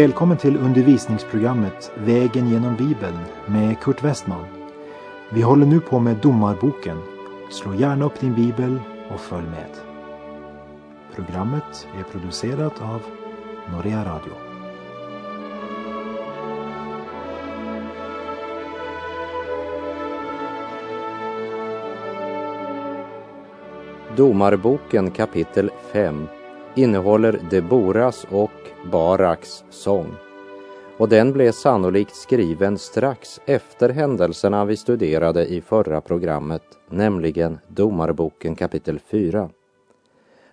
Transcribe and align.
Välkommen 0.00 0.36
till 0.36 0.56
undervisningsprogrammet 0.56 1.92
Vägen 1.94 2.48
genom 2.48 2.76
Bibeln 2.76 3.18
med 3.46 3.80
Kurt 3.80 4.04
Westman. 4.04 4.46
Vi 5.32 5.42
håller 5.42 5.66
nu 5.66 5.80
på 5.80 5.98
med 5.98 6.16
Domarboken. 6.16 6.98
Slå 7.50 7.74
gärna 7.74 8.04
upp 8.04 8.20
din 8.20 8.34
bibel 8.34 8.78
och 9.10 9.20
följ 9.20 9.46
med. 9.46 9.70
Programmet 11.14 11.88
är 11.98 12.02
producerat 12.02 12.82
av 12.82 13.02
Norea 13.72 14.04
Radio. 14.04 14.32
Domarboken 24.16 25.10
kapitel 25.10 25.70
5 25.92 26.26
innehåller 26.76 27.40
Deboras 27.50 28.26
och 28.30 28.50
Baraks 28.92 29.64
sång 29.70 30.14
och 31.00 31.08
den 31.08 31.32
blev 31.32 31.52
sannolikt 31.52 32.14
skriven 32.16 32.78
strax 32.78 33.40
efter 33.46 33.88
händelserna 33.88 34.64
vi 34.64 34.76
studerade 34.76 35.46
i 35.46 35.60
förra 35.60 36.00
programmet, 36.00 36.62
nämligen 36.88 37.58
Domarboken 37.68 38.54
kapitel 38.54 38.98
4. 38.98 39.50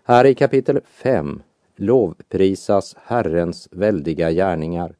Här 0.04 0.26
i 0.26 0.36
kapitel 0.36 0.82
5 0.86 1.42
lovprisas 1.76 2.96
Herrens 3.04 3.68
väldiga 3.72 4.32
gärningar 4.32 4.96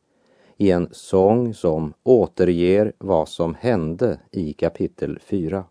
i 0.58 0.72
en 0.72 0.90
sång 0.92 1.54
som 1.54 1.94
återger 2.04 2.94
vad 2.98 3.30
som 3.30 3.56
hände 3.56 4.20
i 4.32 4.54
kapitel 4.54 5.20
4. 5.20 5.66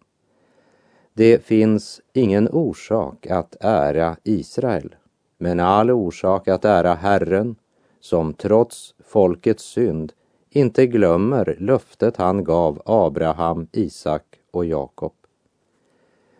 Det 1.14 1.44
finns 1.44 2.00
ingen 2.12 2.48
orsak 2.48 3.27
att 3.27 3.56
ära 3.60 4.16
Israel, 4.25 4.94
men 5.38 5.60
all 5.60 5.90
orsak 5.90 6.48
att 6.48 6.64
ära 6.64 6.94
Herren, 6.94 7.56
som 8.00 8.34
trots 8.34 8.94
folkets 9.04 9.64
synd 9.64 10.12
inte 10.50 10.86
glömmer 10.86 11.56
löftet 11.60 12.16
han 12.16 12.44
gav 12.44 12.82
Abraham, 12.84 13.68
Isak 13.72 14.24
och 14.50 14.64
Jakob. 14.64 15.12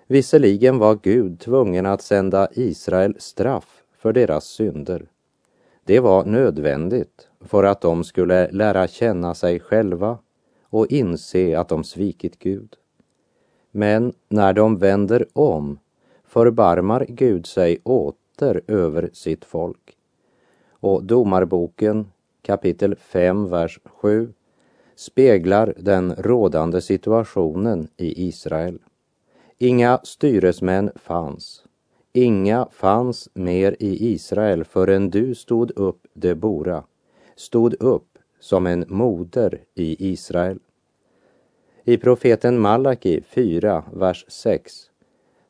Visserligen 0.07 0.79
var 0.79 0.99
Gud 1.03 1.41
tvungen 1.41 1.87
att 1.87 2.03
sända 2.03 2.49
Israel 2.53 3.17
straff 3.19 3.83
för 3.99 4.13
deras 4.13 4.45
synder. 4.45 5.07
Det 5.85 6.01
var 6.01 6.25
nödvändigt 6.25 7.29
för 7.41 7.65
att 7.65 7.81
de 7.81 8.05
skulle 8.05 8.51
lära 8.51 8.89
känna 8.89 9.35
sig 9.35 9.61
själva 9.61 10.19
och 10.63 10.87
inse 10.87 11.59
att 11.59 11.69
de 11.69 11.85
svikit 11.85 12.39
Gud. 12.39 12.77
Men 13.71 14.13
när 14.29 14.53
de 14.53 14.79
vänder 14.79 15.27
om 15.33 15.79
förbarmar 16.25 17.07
Gud 17.09 17.47
sig 17.47 17.79
åt 17.85 18.17
åter 18.37 18.61
över 18.67 19.11
sitt 19.13 19.45
folk. 19.45 19.97
Och 20.71 21.05
Domarboken 21.05 22.07
kapitel 22.43 22.97
5, 22.97 23.49
vers 23.49 23.81
7 23.85 24.33
speglar 24.95 25.75
den 25.77 26.15
rådande 26.15 26.81
situationen 26.81 27.89
i 27.97 28.29
Israel. 28.29 28.79
Inga 29.59 30.01
styresmän 30.03 30.91
fanns. 30.95 31.65
Inga 32.13 32.69
fanns 32.73 33.29
mer 33.35 33.77
i 33.79 34.13
Israel 34.13 34.65
förrän 34.65 35.11
du 35.11 35.35
stod 35.35 35.71
upp, 35.71 36.07
Debora, 36.13 36.85
stod 37.37 37.83
upp 37.83 38.19
som 38.41 38.67
en 38.67 38.85
moder 38.89 39.61
i 39.75 40.13
Israel. 40.13 40.59
I 41.85 41.97
profeten 41.97 42.59
Malaki 42.59 43.21
4, 43.21 43.85
vers 43.93 44.25
6 44.29 44.91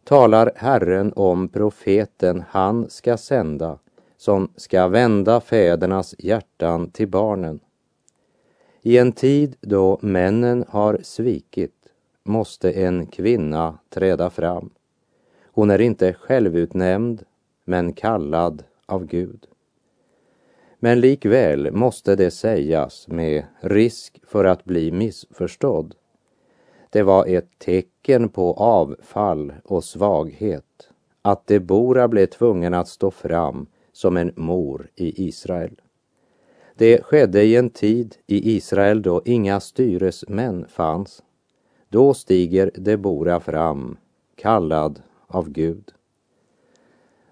talar 0.07 0.53
Herren 0.57 1.13
om 1.17 1.48
profeten 1.48 2.45
han 2.48 2.91
ska 2.91 3.17
sända 3.17 3.79
som 4.17 4.48
ska 4.57 4.89
vända 4.89 5.41
fädernas 5.41 6.14
hjärtan 6.19 6.91
till 6.91 7.08
barnen. 7.08 7.61
I 8.83 8.98
en 8.98 9.13
tid 9.13 9.57
då 9.61 9.98
männen 10.03 10.64
har 10.69 10.98
svikit 11.03 11.75
måste 12.25 12.70
en 12.70 13.07
kvinna 13.07 13.79
träda 13.89 14.30
fram. 14.30 14.70
Hon 15.45 15.70
är 15.70 15.80
inte 15.80 16.13
självutnämnd, 16.13 17.23
men 17.64 17.92
kallad 17.92 18.63
av 18.86 19.07
Gud. 19.07 19.47
Men 20.79 21.01
likväl 21.01 21.70
måste 21.73 22.17
det 22.17 22.30
sägas 22.30 23.09
med 23.09 23.45
risk 23.61 24.20
för 24.27 24.45
att 24.45 24.64
bli 24.64 24.92
missförstådd. 24.92 25.95
Det 26.96 27.02
var 27.02 27.27
ett 27.27 27.58
tecken 27.58 28.29
på 28.29 28.52
avfall 28.52 29.52
och 29.64 29.84
svaghet 29.84 30.89
att 31.23 31.46
Debora 31.46 32.08
blev 32.08 32.27
tvungen 32.27 32.74
att 32.74 32.89
stå 32.89 33.11
fram 33.11 33.67
som 33.92 34.17
en 34.17 34.33
mor 34.36 34.89
i 34.95 35.29
Israel. 35.29 35.80
Det 36.74 37.02
skedde 37.02 37.42
i 37.42 37.56
en 37.56 37.70
tid 37.70 38.17
i 38.27 38.56
Israel 38.56 39.02
då 39.02 39.23
inga 39.24 39.61
styresmän 39.61 40.67
fanns. 40.68 41.23
Då 41.89 42.14
stiger 42.14 42.70
Debora 42.74 43.40
fram, 43.40 43.96
kallad 44.36 45.02
av 45.27 45.51
Gud. 45.51 45.92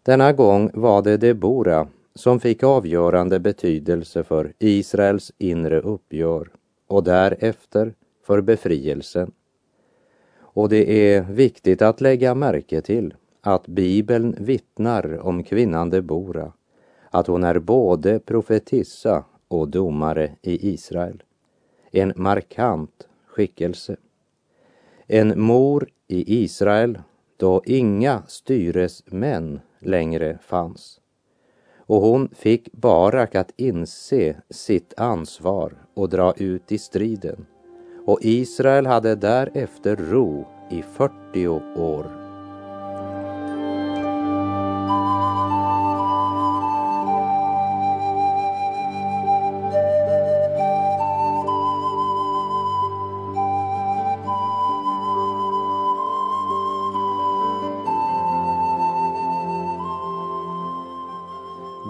Denna 0.02 0.32
gång 0.32 0.70
var 0.74 1.02
det 1.02 1.16
Debora 1.16 1.88
som 2.14 2.40
fick 2.40 2.62
avgörande 2.62 3.40
betydelse 3.40 4.24
för 4.24 4.52
Israels 4.58 5.32
inre 5.38 5.80
uppgör 5.80 6.48
och 6.86 7.04
därefter 7.04 7.94
för 8.22 8.40
befrielsen. 8.40 9.32
Och 10.54 10.68
det 10.68 11.12
är 11.12 11.22
viktigt 11.22 11.82
att 11.82 12.00
lägga 12.00 12.34
märke 12.34 12.80
till 12.80 13.14
att 13.40 13.66
Bibeln 13.66 14.36
vittnar 14.38 15.26
om 15.26 15.44
kvinnan 15.44 15.90
Debora, 15.90 16.52
att 17.10 17.26
hon 17.26 17.44
är 17.44 17.58
både 17.58 18.18
profetissa 18.18 19.24
och 19.48 19.68
domare 19.68 20.30
i 20.42 20.72
Israel. 20.72 21.22
En 21.90 22.12
markant 22.16 23.08
skickelse. 23.26 23.96
En 25.06 25.42
mor 25.42 25.88
i 26.08 26.42
Israel 26.44 26.98
då 27.36 27.62
inga 27.66 28.22
styresmän 28.26 29.60
längre 29.78 30.38
fanns. 30.42 31.00
Och 31.76 32.00
hon 32.00 32.28
fick 32.34 32.72
Barak 32.72 33.34
att 33.34 33.52
inse 33.56 34.36
sitt 34.50 34.94
ansvar 34.96 35.74
och 35.94 36.08
dra 36.08 36.34
ut 36.36 36.72
i 36.72 36.78
striden. 36.78 37.46
Och 38.06 38.18
Israel 38.22 38.86
hade 38.86 39.14
därefter 39.14 39.96
ro 39.96 40.46
i 40.70 40.82
40 40.82 41.48
år. 41.76 42.24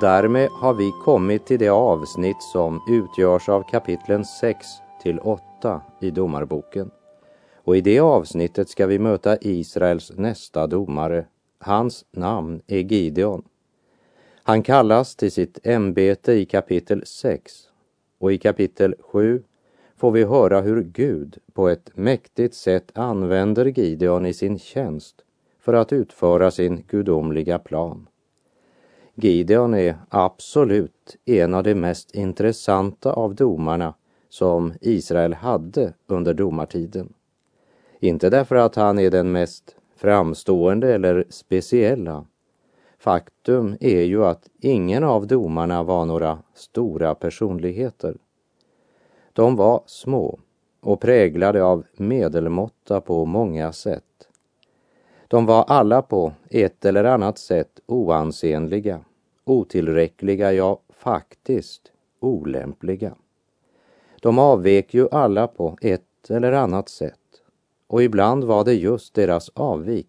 Därmed 0.00 0.48
har 0.50 0.74
vi 0.74 0.92
kommit 1.04 1.46
till 1.46 1.58
det 1.58 1.68
avsnitt 1.68 2.42
som 2.42 2.80
utgörs 2.88 3.48
av 3.48 3.62
kapitlen 3.62 4.24
6 4.24 4.66
till 5.02 5.18
8 5.18 5.43
i 6.00 6.10
Domarboken. 6.10 6.90
Och 7.54 7.76
i 7.76 7.80
det 7.80 8.00
avsnittet 8.00 8.68
ska 8.68 8.86
vi 8.86 8.98
möta 8.98 9.38
Israels 9.40 10.12
nästa 10.16 10.66
domare. 10.66 11.26
Hans 11.58 12.04
namn 12.10 12.62
är 12.66 12.78
Gideon. 12.78 13.42
Han 14.42 14.62
kallas 14.62 15.16
till 15.16 15.32
sitt 15.32 15.66
ämbete 15.66 16.32
i 16.32 16.44
kapitel 16.44 17.02
6 17.06 17.52
och 18.18 18.32
i 18.32 18.38
kapitel 18.38 18.94
7 19.00 19.42
får 19.96 20.10
vi 20.10 20.24
höra 20.24 20.60
hur 20.60 20.82
Gud 20.82 21.38
på 21.52 21.68
ett 21.68 21.90
mäktigt 21.94 22.54
sätt 22.54 22.90
använder 22.94 23.64
Gideon 23.66 24.26
i 24.26 24.34
sin 24.34 24.58
tjänst 24.58 25.24
för 25.60 25.74
att 25.74 25.92
utföra 25.92 26.50
sin 26.50 26.84
gudomliga 26.88 27.58
plan. 27.58 28.06
Gideon 29.14 29.74
är 29.74 29.96
absolut 30.08 31.16
en 31.24 31.54
av 31.54 31.62
de 31.62 31.74
mest 31.74 32.14
intressanta 32.14 33.12
av 33.12 33.34
domarna 33.34 33.94
som 34.34 34.72
Israel 34.80 35.34
hade 35.34 35.92
under 36.06 36.34
domartiden. 36.34 37.12
Inte 38.00 38.30
därför 38.30 38.56
att 38.56 38.74
han 38.74 38.98
är 38.98 39.10
den 39.10 39.32
mest 39.32 39.76
framstående 39.96 40.94
eller 40.94 41.24
speciella. 41.28 42.24
Faktum 42.98 43.76
är 43.80 44.02
ju 44.02 44.24
att 44.24 44.48
ingen 44.60 45.04
av 45.04 45.26
domarna 45.26 45.82
var 45.82 46.04
några 46.04 46.38
stora 46.54 47.14
personligheter. 47.14 48.16
De 49.32 49.56
var 49.56 49.82
små 49.86 50.38
och 50.80 51.00
präglade 51.00 51.64
av 51.64 51.84
medelmåtta 51.96 53.00
på 53.00 53.24
många 53.24 53.72
sätt. 53.72 54.28
De 55.28 55.46
var 55.46 55.64
alla 55.64 56.02
på 56.02 56.32
ett 56.50 56.84
eller 56.84 57.04
annat 57.04 57.38
sätt 57.38 57.80
oansenliga, 57.86 59.00
otillräckliga, 59.44 60.52
ja 60.52 60.80
faktiskt 60.88 61.92
olämpliga. 62.20 63.14
De 64.24 64.38
avvek 64.38 64.94
ju 64.94 65.08
alla 65.10 65.46
på 65.46 65.78
ett 65.80 66.30
eller 66.30 66.52
annat 66.52 66.88
sätt 66.88 67.42
och 67.86 68.02
ibland 68.02 68.44
var 68.44 68.64
det 68.64 68.74
just 68.74 69.14
deras 69.14 69.50
avvik 69.54 70.08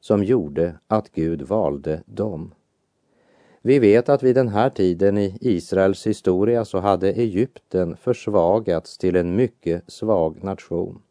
som 0.00 0.24
gjorde 0.24 0.78
att 0.86 1.12
Gud 1.12 1.42
valde 1.42 2.02
dem. 2.06 2.54
Vi 3.62 3.78
vet 3.78 4.08
att 4.08 4.22
vid 4.22 4.34
den 4.34 4.48
här 4.48 4.70
tiden 4.70 5.18
i 5.18 5.38
Israels 5.40 6.06
historia 6.06 6.64
så 6.64 6.78
hade 6.78 7.12
Egypten 7.12 7.96
försvagats 7.96 8.98
till 8.98 9.16
en 9.16 9.36
mycket 9.36 9.82
svag 9.86 10.44
nation. 10.44 11.02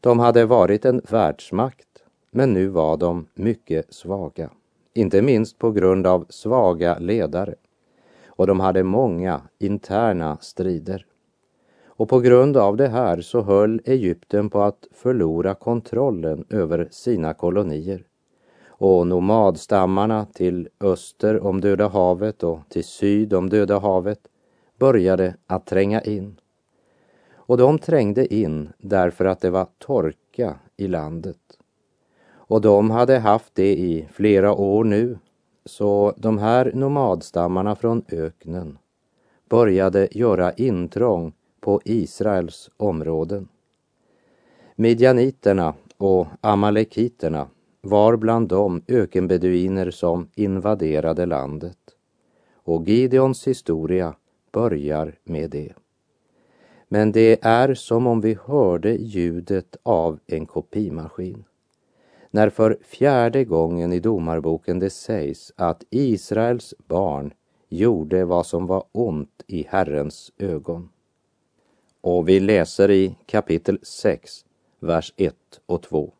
De 0.00 0.18
hade 0.18 0.46
varit 0.46 0.84
en 0.84 1.00
världsmakt, 1.10 2.04
men 2.30 2.52
nu 2.52 2.66
var 2.66 2.96
de 2.96 3.26
mycket 3.34 3.94
svaga. 3.94 4.50
Inte 4.94 5.22
minst 5.22 5.58
på 5.58 5.70
grund 5.70 6.06
av 6.06 6.26
svaga 6.28 6.98
ledare. 6.98 7.54
Och 8.26 8.46
de 8.46 8.60
hade 8.60 8.82
många 8.82 9.40
interna 9.58 10.38
strider. 10.40 11.06
Och 11.96 12.08
på 12.08 12.20
grund 12.20 12.56
av 12.56 12.76
det 12.76 12.88
här 12.88 13.20
så 13.20 13.40
höll 13.40 13.80
Egypten 13.84 14.50
på 14.50 14.62
att 14.62 14.86
förlora 14.92 15.54
kontrollen 15.54 16.44
över 16.50 16.88
sina 16.90 17.34
kolonier 17.34 18.04
och 18.66 19.06
nomadstammarna 19.06 20.26
till 20.26 20.68
öster 20.80 21.44
om 21.44 21.60
Döda 21.60 21.88
havet 21.88 22.42
och 22.42 22.58
till 22.68 22.84
syd 22.84 23.34
om 23.34 23.50
Döda 23.50 23.78
havet 23.78 24.20
började 24.78 25.36
att 25.46 25.66
tränga 25.66 26.00
in. 26.00 26.40
Och 27.34 27.56
de 27.56 27.78
trängde 27.78 28.34
in 28.34 28.72
därför 28.78 29.24
att 29.24 29.40
det 29.40 29.50
var 29.50 29.66
torka 29.78 30.54
i 30.76 30.88
landet. 30.88 31.58
Och 32.32 32.60
de 32.60 32.90
hade 32.90 33.18
haft 33.18 33.54
det 33.54 33.76
i 33.76 34.08
flera 34.12 34.52
år 34.52 34.84
nu, 34.84 35.18
så 35.64 36.14
de 36.16 36.38
här 36.38 36.72
nomadstammarna 36.74 37.76
från 37.76 38.04
öknen 38.08 38.78
började 39.48 40.08
göra 40.10 40.52
intrång 40.52 41.32
på 41.64 41.80
Israels 41.84 42.70
områden. 42.76 43.48
Midjaniterna 44.76 45.74
och 45.96 46.26
amalekiterna 46.40 47.48
var 47.80 48.16
bland 48.16 48.48
de 48.48 48.82
ökenbeduiner 48.88 49.90
som 49.90 50.28
invaderade 50.34 51.26
landet. 51.26 51.78
Och 52.54 52.88
Gideons 52.88 53.46
historia 53.46 54.14
börjar 54.52 55.14
med 55.24 55.50
det. 55.50 55.72
Men 56.88 57.12
det 57.12 57.38
är 57.44 57.74
som 57.74 58.06
om 58.06 58.20
vi 58.20 58.38
hörde 58.44 58.94
ljudet 58.94 59.76
av 59.82 60.18
en 60.26 60.46
kopimaskin. 60.46 61.44
När 62.30 62.50
för 62.50 62.78
fjärde 62.82 63.44
gången 63.44 63.92
i 63.92 64.00
Domarboken 64.00 64.78
det 64.78 64.90
sägs 64.90 65.52
att 65.56 65.84
Israels 65.90 66.74
barn 66.86 67.34
gjorde 67.68 68.24
vad 68.24 68.46
som 68.46 68.66
var 68.66 68.84
ont 68.92 69.42
i 69.46 69.66
Herrens 69.68 70.32
ögon. 70.38 70.88
Och 72.06 72.28
vi 72.28 72.40
läser 72.40 72.90
i 72.90 73.16
kapitel 73.26 73.78
6, 73.82 74.44
vers 74.80 75.12
1 75.16 75.34
och 75.66 75.82
2. 75.82 76.12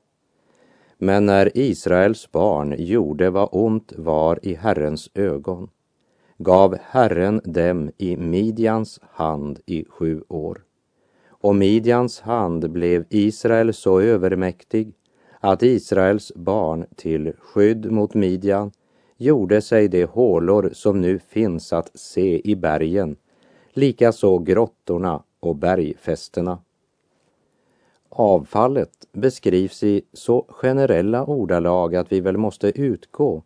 Men 0.98 1.26
när 1.26 1.58
Israels 1.58 2.32
barn 2.32 2.74
gjorde 2.78 3.30
vad 3.30 3.48
ont 3.52 3.92
var 3.96 4.38
i 4.42 4.54
Herrens 4.54 5.10
ögon 5.14 5.68
gav 6.38 6.76
Herren 6.82 7.40
dem 7.44 7.90
i 7.98 8.16
Midjans 8.16 9.00
hand 9.02 9.60
i 9.66 9.84
sju 9.88 10.22
år. 10.28 10.62
Och 11.28 11.54
Midjans 11.54 12.20
hand 12.20 12.70
blev 12.70 13.04
Israel 13.10 13.74
så 13.74 14.00
övermäktig 14.00 14.92
att 15.40 15.62
Israels 15.62 16.32
barn 16.34 16.86
till 16.96 17.32
skydd 17.38 17.92
mot 17.92 18.14
Midjan 18.14 18.72
gjorde 19.16 19.62
sig 19.62 19.88
de 19.88 20.04
hålor 20.04 20.70
som 20.72 21.00
nu 21.00 21.18
finns 21.18 21.72
att 21.72 21.98
se 21.98 22.50
i 22.50 22.56
bergen, 22.56 23.16
likaså 23.72 24.38
grottorna 24.38 25.22
och 25.46 25.56
bergfästena. 25.56 26.58
Avfallet 28.08 29.06
beskrivs 29.12 29.82
i 29.82 30.02
så 30.12 30.46
generella 30.48 31.24
ordalag 31.24 31.96
att 31.96 32.12
vi 32.12 32.20
väl 32.20 32.36
måste 32.36 32.80
utgå 32.80 33.42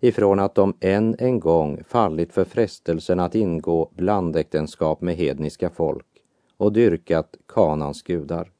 ifrån 0.00 0.40
att 0.40 0.54
de 0.54 0.74
än 0.80 1.16
en 1.18 1.40
gång 1.40 1.84
fallit 1.84 2.32
för 2.32 2.44
frestelsen 2.44 3.20
att 3.20 3.34
ingå 3.34 3.90
blandäktenskap 3.94 5.00
med 5.00 5.16
hedniska 5.16 5.70
folk 5.70 6.06
och 6.56 6.72
dyrkat 6.72 7.36
Kanans 7.48 8.02
gudar. 8.02 8.50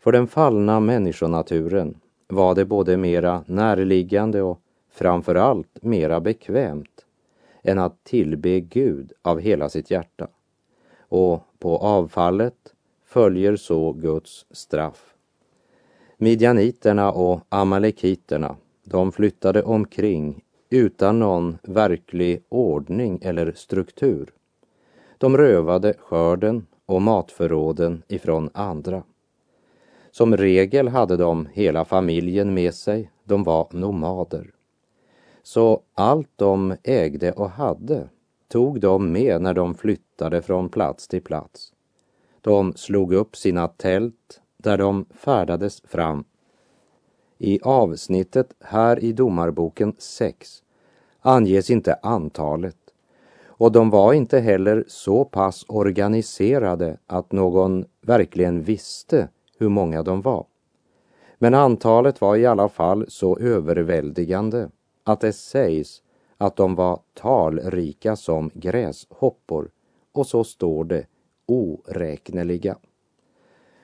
För 0.00 0.12
den 0.12 0.26
fallna 0.26 0.80
människonaturen 0.80 2.00
var 2.28 2.54
det 2.54 2.64
både 2.64 2.96
mera 2.96 3.44
närliggande 3.46 4.42
och 4.42 4.60
framför 4.90 5.34
allt 5.34 5.82
mera 5.82 6.20
bekvämt 6.20 7.04
än 7.62 7.78
att 7.78 8.04
tillbe 8.04 8.60
Gud 8.60 9.12
av 9.22 9.40
hela 9.40 9.68
sitt 9.68 9.90
hjärta. 9.90 10.28
Och 11.14 11.42
på 11.58 11.76
avfallet 11.76 12.74
följer 13.04 13.56
så 13.56 13.92
Guds 13.92 14.46
straff. 14.50 15.14
Midjaniterna 16.16 17.12
och 17.12 17.40
amalekiterna, 17.48 18.56
de 18.84 19.12
flyttade 19.12 19.62
omkring 19.62 20.44
utan 20.70 21.18
någon 21.18 21.58
verklig 21.62 22.42
ordning 22.48 23.18
eller 23.22 23.52
struktur. 23.52 24.32
De 25.18 25.36
rövade 25.36 25.94
skörden 25.98 26.66
och 26.86 27.02
matförråden 27.02 28.02
ifrån 28.08 28.50
andra. 28.54 29.02
Som 30.10 30.36
regel 30.36 30.88
hade 30.88 31.16
de 31.16 31.48
hela 31.52 31.84
familjen 31.84 32.54
med 32.54 32.74
sig, 32.74 33.10
de 33.24 33.44
var 33.44 33.68
nomader. 33.70 34.50
Så 35.42 35.80
allt 35.94 36.30
de 36.36 36.76
ägde 36.82 37.32
och 37.32 37.50
hade 37.50 38.08
tog 38.48 38.80
de 38.80 39.12
med 39.12 39.42
när 39.42 39.54
de 39.54 39.74
flyttade 39.74 40.03
flyttade 40.14 40.42
från 40.42 40.68
plats 40.68 41.08
till 41.08 41.22
plats. 41.22 41.72
De 42.40 42.72
slog 42.76 43.12
upp 43.12 43.36
sina 43.36 43.68
tält 43.68 44.40
där 44.58 44.78
de 44.78 45.06
färdades 45.10 45.82
fram. 45.84 46.24
I 47.38 47.60
avsnittet 47.62 48.54
här 48.60 49.04
i 49.04 49.12
Domarboken 49.12 49.94
6 49.98 50.62
anges 51.20 51.70
inte 51.70 51.94
antalet 52.02 52.76
och 53.58 53.72
de 53.72 53.90
var 53.90 54.12
inte 54.12 54.38
heller 54.38 54.84
så 54.88 55.24
pass 55.24 55.64
organiserade 55.68 56.98
att 57.06 57.32
någon 57.32 57.84
verkligen 58.00 58.62
visste 58.62 59.28
hur 59.58 59.68
många 59.68 60.02
de 60.02 60.22
var. 60.22 60.46
Men 61.38 61.54
antalet 61.54 62.20
var 62.20 62.36
i 62.36 62.46
alla 62.46 62.68
fall 62.68 63.04
så 63.08 63.38
överväldigande 63.38 64.68
att 65.04 65.20
det 65.20 65.32
sägs 65.32 66.02
att 66.38 66.56
de 66.56 66.74
var 66.74 67.00
talrika 67.14 68.16
som 68.16 68.50
gräshoppor 68.54 69.70
och 70.14 70.26
så 70.26 70.44
står 70.44 70.84
det 70.84 71.06
oräkneliga. 71.46 72.78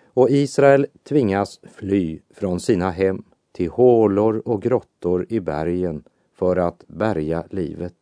Och 0.05 0.31
Israel 0.31 0.87
tvingas 1.03 1.61
fly 1.63 2.21
från 2.31 2.61
sina 2.61 2.91
hem 2.91 3.25
till 3.53 3.71
hålor 3.71 4.43
och 4.45 4.63
grottor 4.63 5.27
i 5.29 5.41
bergen 5.41 6.05
för 6.33 6.57
att 6.57 6.85
bärga 6.87 7.45
livet. 7.51 7.95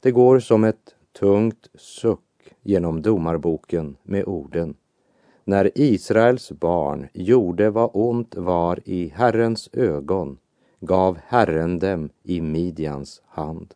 Det 0.00 0.10
går 0.10 0.40
som 0.40 0.64
ett 0.64 0.94
tungt 1.18 1.68
suck 1.74 2.20
genom 2.62 3.02
domarboken 3.02 3.96
med 4.02 4.24
orden 4.24 4.74
När 5.44 5.70
Israels 5.74 6.52
barn 6.52 7.08
gjorde 7.12 7.70
vad 7.70 7.90
ont 7.92 8.34
var 8.36 8.80
i 8.84 9.08
Herrens 9.08 9.70
ögon 9.72 10.38
gav 10.80 11.18
Herren 11.26 11.78
dem 11.78 12.10
i 12.22 12.40
Midjans 12.40 13.22
hand. 13.26 13.74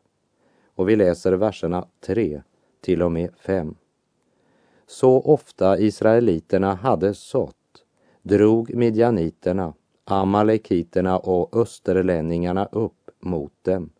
Och 0.75 0.89
vi 0.89 0.97
läser 0.97 1.33
verserna 1.33 1.87
3 2.01 2.43
till 2.81 3.03
och 3.03 3.13
med 3.13 3.31
5. 3.37 3.75
Så 4.87 5.21
ofta 5.21 5.79
israeliterna 5.79 6.75
hade 6.75 7.15
sått 7.15 7.57
drog 8.23 8.75
midjaniterna, 8.75 9.75
amalekiterna 10.05 11.19
och 11.19 11.57
österlänningarna 11.57 12.69
upp 12.73 13.11
mot 13.21 13.53
dem 13.63 13.91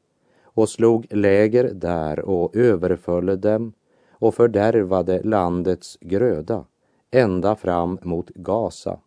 och 0.43 0.69
slog 0.69 1.07
läger 1.11 1.65
där 1.75 2.21
och 2.21 2.57
överföll 2.57 3.41
dem 3.41 3.73
och 4.11 4.35
fördärvade 4.35 5.23
landets 5.23 5.99
gröda 6.01 6.65
ända 7.11 7.57
fram 7.57 7.99
mot 8.03 8.29
Gaza. 8.29 9.01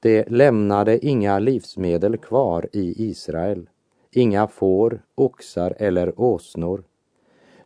Det 0.00 0.30
lämnade 0.30 1.06
inga 1.06 1.38
livsmedel 1.38 2.16
kvar 2.16 2.68
i 2.72 3.08
Israel, 3.10 3.68
inga 4.10 4.46
får, 4.46 5.02
oxar 5.14 5.74
eller 5.78 6.20
åsnor 6.20 6.84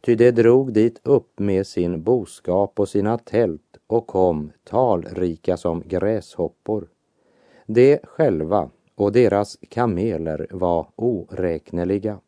Ty 0.00 0.14
de 0.14 0.30
drog 0.30 0.72
dit 0.72 1.00
upp 1.02 1.38
med 1.38 1.66
sin 1.66 2.02
boskap 2.02 2.80
och 2.80 2.88
sina 2.88 3.18
tält 3.18 3.76
och 3.86 4.06
kom 4.06 4.52
talrika 4.64 5.56
som 5.56 5.82
gräshoppor. 5.86 6.88
De 7.66 7.98
själva 8.02 8.70
och 8.94 9.12
deras 9.12 9.58
kameler 9.68 10.46
var 10.50 10.86
oräkneliga. 10.96 12.20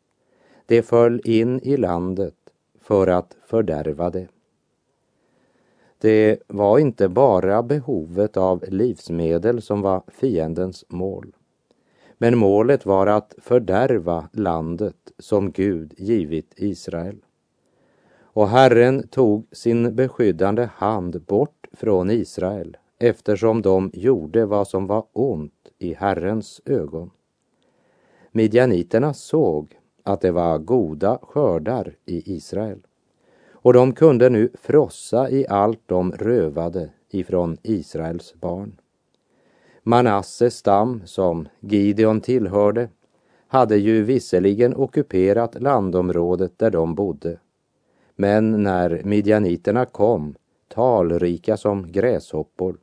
De 0.65 0.81
föll 0.81 1.21
in 1.23 1.59
i 1.59 1.77
landet 1.77 2.35
för 2.81 3.07
att 3.07 3.37
fördärva 3.45 4.09
det. 4.09 4.27
Det 5.97 6.39
var 6.47 6.79
inte 6.79 7.09
bara 7.09 7.63
behovet 7.63 8.37
av 8.37 8.63
livsmedel 8.67 9.61
som 9.61 9.81
var 9.81 10.03
fiendens 10.07 10.85
mål. 10.87 11.35
Men 12.17 12.37
målet 12.37 12.85
var 12.85 13.07
att 13.07 13.35
fördärva 13.37 14.29
landet 14.33 15.11
som 15.19 15.51
Gud 15.51 15.93
givit 15.97 16.53
Israel. 16.57 17.17
Och 18.33 18.47
Herren 18.47 19.07
tog 19.07 19.47
sin 19.51 19.95
beskyddande 19.95 20.69
hand 20.75 21.21
bort 21.21 21.67
från 21.73 22.09
Israel 22.11 22.77
eftersom 22.99 23.61
de 23.61 23.91
gjorde 23.93 24.45
vad 24.45 24.67
som 24.67 24.87
var 24.87 25.05
ont 25.13 25.69
i 25.79 25.93
Herrens 25.93 26.61
ögon. 26.65 27.11
Midjaniterna 28.31 29.13
såg 29.13 29.79
att 30.03 30.21
det 30.21 30.31
var 30.31 30.57
goda 30.57 31.19
skördar 31.21 31.95
i 32.05 32.35
Israel. 32.35 32.79
Och 33.51 33.73
de 33.73 33.93
kunde 33.93 34.29
nu 34.29 34.49
frossa 34.53 35.29
i 35.29 35.47
allt 35.47 35.81
de 35.85 36.11
rövade 36.11 36.89
ifrån 37.09 37.57
Israels 37.63 38.33
barn. 38.33 38.79
Manasses 39.83 40.55
stam, 40.55 41.01
som 41.05 41.47
Gideon 41.59 42.21
tillhörde, 42.21 42.89
hade 43.47 43.77
ju 43.77 44.03
visserligen 44.03 44.75
ockuperat 44.75 45.61
landområdet 45.61 46.59
där 46.59 46.69
de 46.69 46.95
bodde. 46.95 47.39
Men 48.15 48.63
när 48.63 49.01
midjaniterna 49.05 49.85
kom, 49.85 50.35
talrika 50.67 51.57
som 51.57 51.91
gräshoppor, 51.91 52.77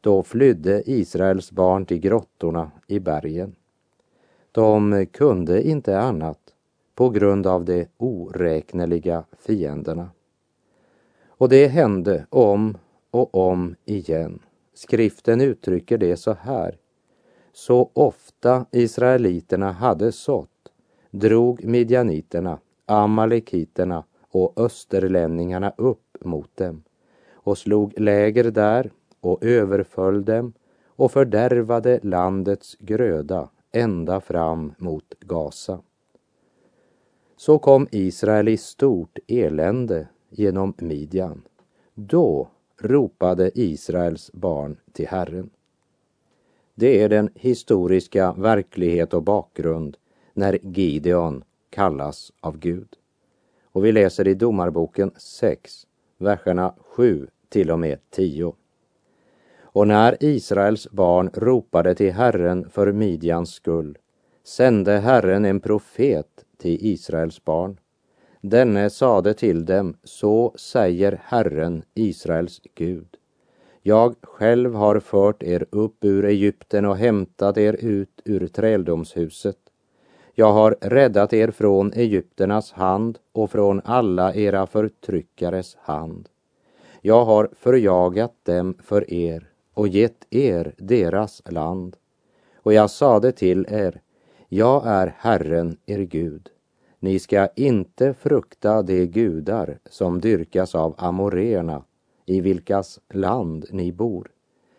då 0.00 0.22
flydde 0.22 0.82
Israels 0.86 1.52
barn 1.52 1.86
till 1.86 1.98
grottorna 1.98 2.70
i 2.86 3.00
bergen. 3.00 3.56
De 4.52 5.06
kunde 5.12 5.62
inte 5.68 5.98
annat 5.98 6.38
på 6.94 7.10
grund 7.10 7.46
av 7.46 7.64
de 7.64 7.86
oräkneliga 7.96 9.24
fienderna. 9.38 10.10
Och 11.26 11.48
det 11.48 11.66
hände 11.66 12.26
om 12.30 12.78
och 13.10 13.34
om 13.34 13.74
igen. 13.84 14.38
Skriften 14.74 15.40
uttrycker 15.40 15.98
det 15.98 16.16
så 16.16 16.32
här. 16.32 16.78
Så 17.52 17.90
ofta 17.92 18.66
israeliterna 18.70 19.72
hade 19.72 20.12
sått 20.12 20.48
drog 21.10 21.64
midjaniterna, 21.64 22.58
amalekiterna 22.86 24.04
och 24.34 24.52
österlänningarna 24.56 25.72
upp 25.76 26.16
mot 26.20 26.56
dem 26.56 26.82
och 27.32 27.58
slog 27.58 28.00
läger 28.00 28.50
där 28.50 28.90
och 29.20 29.44
överföll 29.44 30.24
dem 30.24 30.52
och 30.86 31.12
fördärvade 31.12 32.00
landets 32.02 32.76
gröda 32.80 33.48
ända 33.72 34.20
fram 34.20 34.72
mot 34.78 35.14
Gaza. 35.20 35.80
Så 37.36 37.58
kom 37.58 37.88
Israel 37.90 38.48
i 38.48 38.56
stort 38.56 39.18
elände 39.28 40.08
genom 40.28 40.74
Midjan. 40.78 41.42
Då 41.94 42.48
ropade 42.80 43.50
Israels 43.54 44.32
barn 44.32 44.76
till 44.92 45.08
Herren. 45.08 45.50
Det 46.74 47.02
är 47.02 47.08
den 47.08 47.30
historiska 47.34 48.32
verklighet 48.32 49.14
och 49.14 49.22
bakgrund 49.22 49.96
när 50.32 50.58
Gideon 50.62 51.44
kallas 51.70 52.32
av 52.40 52.58
Gud. 52.58 52.96
Och 53.74 53.84
vi 53.84 53.92
läser 53.92 54.28
i 54.28 54.34
Domarboken 54.34 55.10
6, 55.16 55.86
verserna 56.18 56.74
7 56.80 57.26
till 57.48 57.70
och 57.70 57.78
med 57.78 57.98
10. 58.10 58.54
Och 59.60 59.88
när 59.88 60.16
Israels 60.20 60.90
barn 60.90 61.30
ropade 61.34 61.94
till 61.94 62.12
Herren 62.12 62.70
för 62.70 62.92
Midjans 62.92 63.50
skull 63.50 63.98
sände 64.44 64.92
Herren 64.92 65.44
en 65.44 65.60
profet 65.60 66.44
till 66.58 66.78
Israels 66.80 67.44
barn. 67.44 67.80
Denne 68.40 68.90
sade 68.90 69.34
till 69.34 69.64
dem, 69.64 69.96
så 70.04 70.54
säger 70.56 71.20
Herren, 71.24 71.82
Israels 71.94 72.60
Gud. 72.74 73.16
Jag 73.82 74.14
själv 74.22 74.74
har 74.74 75.00
fört 75.00 75.42
er 75.42 75.66
upp 75.70 76.04
ur 76.04 76.24
Egypten 76.24 76.84
och 76.84 76.96
hämtat 76.96 77.58
er 77.58 77.72
ut 77.72 78.22
ur 78.24 78.46
träldomshuset. 78.46 79.58
Jag 80.36 80.52
har 80.52 80.76
räddat 80.80 81.32
er 81.32 81.50
från 81.50 81.92
Egypternas 81.92 82.72
hand 82.72 83.18
och 83.32 83.50
från 83.50 83.80
alla 83.84 84.34
era 84.34 84.66
förtryckares 84.66 85.76
hand. 85.80 86.28
Jag 87.00 87.24
har 87.24 87.48
förjagat 87.52 88.34
dem 88.42 88.74
för 88.82 89.12
er 89.12 89.48
och 89.74 89.88
gett 89.88 90.26
er 90.30 90.74
deras 90.78 91.42
land. 91.50 91.96
Och 92.56 92.72
jag 92.72 92.90
sade 92.90 93.32
till 93.32 93.66
er, 93.68 94.00
jag 94.48 94.86
är 94.86 95.14
Herren, 95.18 95.76
er 95.86 95.98
Gud. 95.98 96.48
Ni 96.98 97.18
ska 97.18 97.48
inte 97.56 98.14
frukta 98.14 98.82
de 98.82 99.06
gudar 99.06 99.78
som 99.90 100.20
dyrkas 100.20 100.74
av 100.74 100.94
amoréerna, 100.98 101.84
i 102.26 102.40
vilkas 102.40 103.00
land 103.12 103.66
ni 103.70 103.92
bor. 103.92 104.30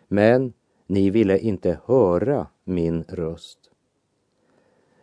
Men 0.08 0.52
ni 0.86 1.10
ville 1.10 1.38
inte 1.38 1.78
höra 1.86 2.46
min 2.64 3.04
röst. 3.08 3.65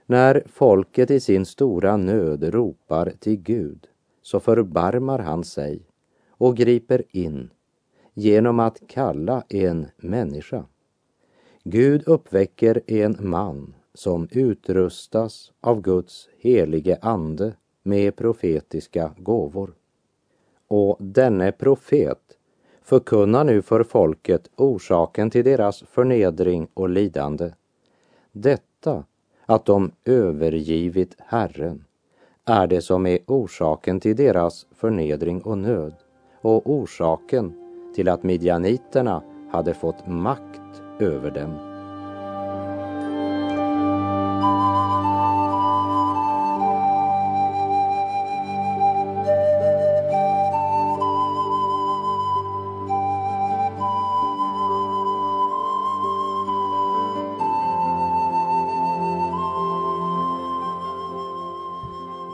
När 0.06 0.44
folket 0.46 1.12
i 1.12 1.20
sin 1.20 1.46
stora 1.46 1.98
nöd 1.98 2.44
ropar 2.44 3.14
till 3.20 3.36
Gud 3.36 3.88
så 4.22 4.40
förbarmar 4.40 5.20
han 5.20 5.44
sig 5.44 5.82
och 6.30 6.58
griper 6.58 7.04
in 7.10 7.50
genom 8.14 8.60
att 8.60 8.88
kalla 8.88 9.44
en 9.50 9.88
människa. 9.98 10.66
Gud 11.64 12.04
uppväcker 12.08 12.82
en 12.88 13.18
man 13.20 13.74
som 13.94 14.28
utrustas 14.32 15.52
av 15.62 15.82
Guds 15.82 16.30
helige 16.40 16.98
ande 17.02 17.54
med 17.84 18.16
profetiska 18.16 19.14
gåvor. 19.18 19.74
Och 20.68 20.98
denne 21.00 21.52
profet 21.52 22.38
förkunnar 22.82 23.44
nu 23.44 23.62
för 23.62 23.84
folket 23.84 24.50
orsaken 24.56 25.30
till 25.30 25.46
deras 25.46 25.84
förnedring 25.84 26.68
och 26.74 26.90
lidande. 26.90 27.52
Detta 28.32 29.04
att 29.54 29.66
de 29.66 29.92
övergivit 30.06 31.16
Herren 31.20 31.86
är 32.46 32.68
det 32.68 32.82
som 32.82 33.06
är 33.06 33.20
orsaken 33.28 34.00
till 34.00 34.16
deras 34.16 34.66
förnedring 34.72 35.42
och 35.42 35.58
nöd 35.58 35.94
och 36.42 36.70
orsaken 36.70 37.54
till 37.96 38.10
att 38.10 38.24
midjaniterna 38.24 39.24
hade 39.52 39.74
fått 39.74 40.08
makt 40.08 40.82
över 41.00 41.32
dem. 41.32 41.73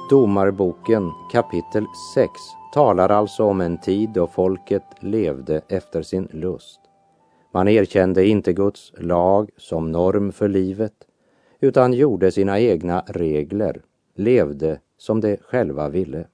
Domarboken 0.09 1.11
kapitel 1.31 1.85
6 2.15 2.31
talar 2.73 3.09
alltså 3.09 3.43
om 3.43 3.61
en 3.61 3.77
tid 3.77 4.09
då 4.09 4.27
folket 4.27 4.83
levde 4.99 5.61
efter 5.67 6.01
sin 6.01 6.27
lust. 6.31 6.79
Man 7.53 7.67
erkände 7.67 8.27
inte 8.27 8.53
Guds 8.53 8.93
lag 8.97 9.49
som 9.57 9.91
norm 9.91 10.31
för 10.31 10.47
livet 10.47 10.93
utan 11.59 11.93
gjorde 11.93 12.31
sina 12.31 12.59
egna 12.59 13.03
regler, 13.07 13.81
levde 14.15 14.79
som 14.97 15.21
de 15.21 15.37
själva 15.37 15.89
ville. 15.89 16.27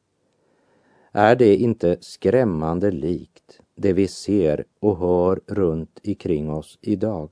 Är 1.11 1.35
det 1.35 1.55
inte 1.55 1.97
skrämmande 1.99 2.91
likt 2.91 3.61
det 3.75 3.93
vi 3.93 4.07
ser 4.07 4.65
och 4.79 4.97
hör 4.97 5.39
runt 5.47 5.99
omkring 6.07 6.49
oss 6.49 6.79
idag? 6.81 7.29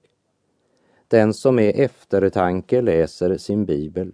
Den 1.07 1.33
som 1.33 1.55
med 1.55 1.73
eftertanke 1.75 2.81
läser 2.81 3.37
sin 3.37 3.65
bibel 3.65 4.13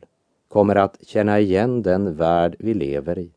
kommer 0.49 0.75
att 0.75 0.97
känna 1.01 1.39
igen 1.39 1.81
den 1.81 2.15
värld 2.15 2.55
vi 2.59 2.73
lever 2.73 3.19
i. 3.19 3.31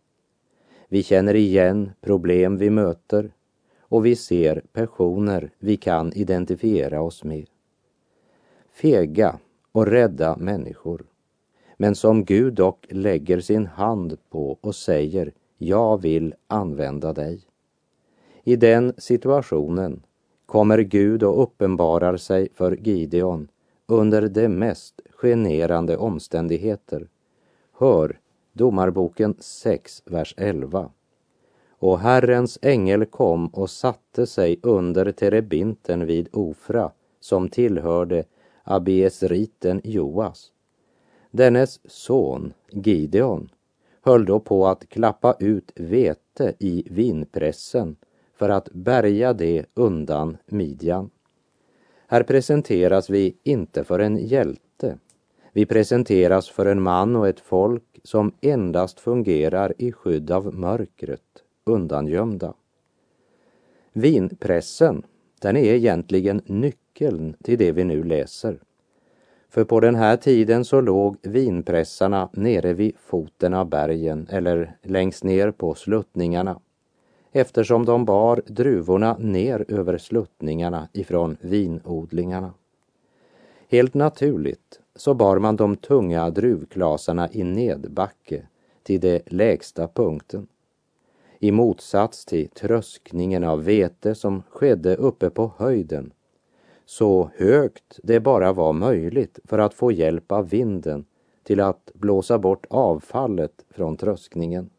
Vi 0.89 1.03
känner 1.03 1.35
igen 1.35 1.91
problem 2.01 2.57
vi 2.57 2.71
möter 2.71 3.33
och 3.81 4.07
vi 4.07 4.17
ser 4.17 4.63
personer 4.73 5.51
vi 5.59 5.77
kan 5.77 6.13
identifiera 6.13 7.03
oss 7.03 7.25
med. 7.25 7.47
Fega 8.73 9.39
och 9.73 9.87
rädda 9.87 10.37
människor, 10.37 11.05
men 11.77 11.95
som 11.95 12.25
Gud 12.25 12.55
dock 12.55 12.87
lägger 12.91 13.41
sin 13.41 13.67
hand 13.67 14.17
på 14.31 14.59
och 14.61 14.75
säger 14.75 15.33
jag 15.59 16.03
vill 16.03 16.35
använda 16.47 17.13
dig. 17.13 17.41
I 18.45 18.57
den 18.57 18.93
situationen 18.99 20.03
kommer 20.47 20.79
Gud 20.79 21.23
och 21.23 21.43
uppenbarar 21.43 22.17
sig 22.17 22.49
för 22.55 22.77
Gideon 22.77 23.49
under 23.93 24.29
de 24.29 24.49
mest 24.49 25.01
generande 25.23 25.97
omständigheter. 25.97 27.09
Hör 27.79 28.21
Domarboken 28.53 29.35
6, 29.39 30.03
vers 30.07 30.35
11. 30.37 30.91
Och 31.71 31.99
Herrens 31.99 32.59
ängel 32.63 33.07
kom 33.07 33.47
och 33.47 33.71
satte 33.71 34.27
sig 34.27 34.61
under 34.63 35.13
terebinten 35.13 36.07
vid 36.07 36.29
Ofra 36.33 36.91
som 37.21 37.49
tillhörde 37.49 38.25
Abiesriten 38.65 39.81
Joas. 39.85 40.53
Dennes 41.31 41.81
son 41.91 42.53
Gideon 42.71 43.49
höll 44.03 44.25
då 44.25 44.41
på 44.41 44.67
att 44.67 44.89
klappa 44.89 45.37
ut 45.39 45.73
vete 45.75 46.55
i 46.59 46.87
vinpressen 46.91 47.97
för 48.35 48.49
att 48.49 48.69
bärga 48.73 49.33
det 49.33 49.67
undan 49.75 50.37
Midjan. 50.47 51.11
Här 52.13 52.23
presenteras 52.23 53.11
vi 53.11 53.37
inte 53.43 53.85
för 53.85 53.99
en 53.99 54.17
hjälte. 54.17 54.99
Vi 55.53 55.67
presenteras 55.67 56.51
för 56.51 56.67
en 56.67 56.83
man 56.83 57.17
och 57.17 57.29
ett 57.29 57.41
folk 57.41 58.01
som 58.05 58.33
endast 58.41 59.01
fungerar 59.01 59.75
i 59.79 59.93
skydd 59.93 60.31
av 60.31 60.55
mörkret, 60.55 61.21
undangömda. 61.65 62.55
Vinpressen, 63.93 65.03
den 65.41 65.57
är 65.57 65.75
egentligen 65.75 66.43
nyckeln 66.47 67.37
till 67.43 67.59
det 67.59 67.73
vi 67.73 67.85
nu 67.85 68.03
läser. 68.03 68.59
För 69.49 69.65
på 69.65 69.81
den 69.81 69.95
här 69.95 70.17
tiden 70.17 70.65
så 70.65 70.81
låg 70.81 71.17
vinpressarna 71.23 72.29
nere 72.33 72.73
vid 72.73 72.97
foten 72.99 73.55
av 73.55 73.69
bergen 73.69 74.27
eller 74.31 74.77
längst 74.83 75.25
ner 75.25 75.51
på 75.51 75.75
sluttningarna 75.75 76.61
eftersom 77.33 77.85
de 77.85 78.05
bar 78.05 78.43
druvorna 78.47 79.17
ner 79.19 79.65
över 79.69 79.99
sluttningarna 79.99 80.89
ifrån 80.93 81.37
vinodlingarna. 81.41 82.55
Helt 83.69 83.95
naturligt 83.95 84.81
så 84.97 85.15
bar 85.15 85.39
man 85.39 85.57
de 85.57 85.77
tunga 85.77 86.31
druvklasarna 86.31 87.29
i 87.33 87.45
nedbacke 87.45 88.47
till 88.83 89.01
det 89.01 89.23
lägsta 89.27 89.89
punkten. 89.89 90.47
I 91.39 91.53
motsats 91.53 92.25
till 92.25 92.49
tröskningen 92.49 93.45
av 93.45 93.65
vete 93.65 94.15
som 94.15 94.43
skedde 94.51 94.97
uppe 94.97 95.31
på 95.31 95.53
höjden 95.57 96.13
så 96.85 97.31
högt 97.37 98.01
det 98.03 98.21
bara 98.21 98.53
var 98.53 98.73
möjligt 98.73 99.39
för 99.45 99.59
att 99.59 99.75
få 99.75 99.93
hjälp 99.93 100.33
av 100.33 100.49
vinden 100.49 101.05
till 101.43 101.61
att 101.61 101.91
blåsa 101.95 102.39
bort 102.39 102.67
avfallet 102.71 103.65
från 103.71 103.97
tröskningen. 103.97 104.71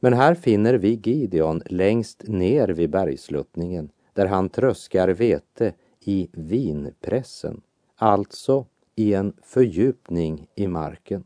Men 0.00 0.12
här 0.12 0.34
finner 0.34 0.74
vi 0.74 1.00
Gideon 1.04 1.62
längst 1.66 2.22
ner 2.28 2.68
vid 2.68 2.90
bergsluttningen 2.90 3.90
där 4.12 4.26
han 4.26 4.48
tröskar 4.48 5.08
vete 5.08 5.72
i 6.00 6.28
vinpressen, 6.32 7.60
alltså 7.96 8.66
i 8.94 9.14
en 9.14 9.32
fördjupning 9.42 10.46
i 10.54 10.66
marken. 10.66 11.24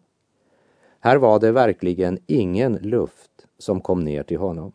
Här 1.01 1.17
var 1.17 1.41
det 1.41 1.53
verkligen 1.53 2.19
ingen 2.27 2.73
luft 2.75 3.47
som 3.59 3.81
kom 3.81 4.05
ner 4.05 4.23
till 4.23 4.39
honom. 4.39 4.73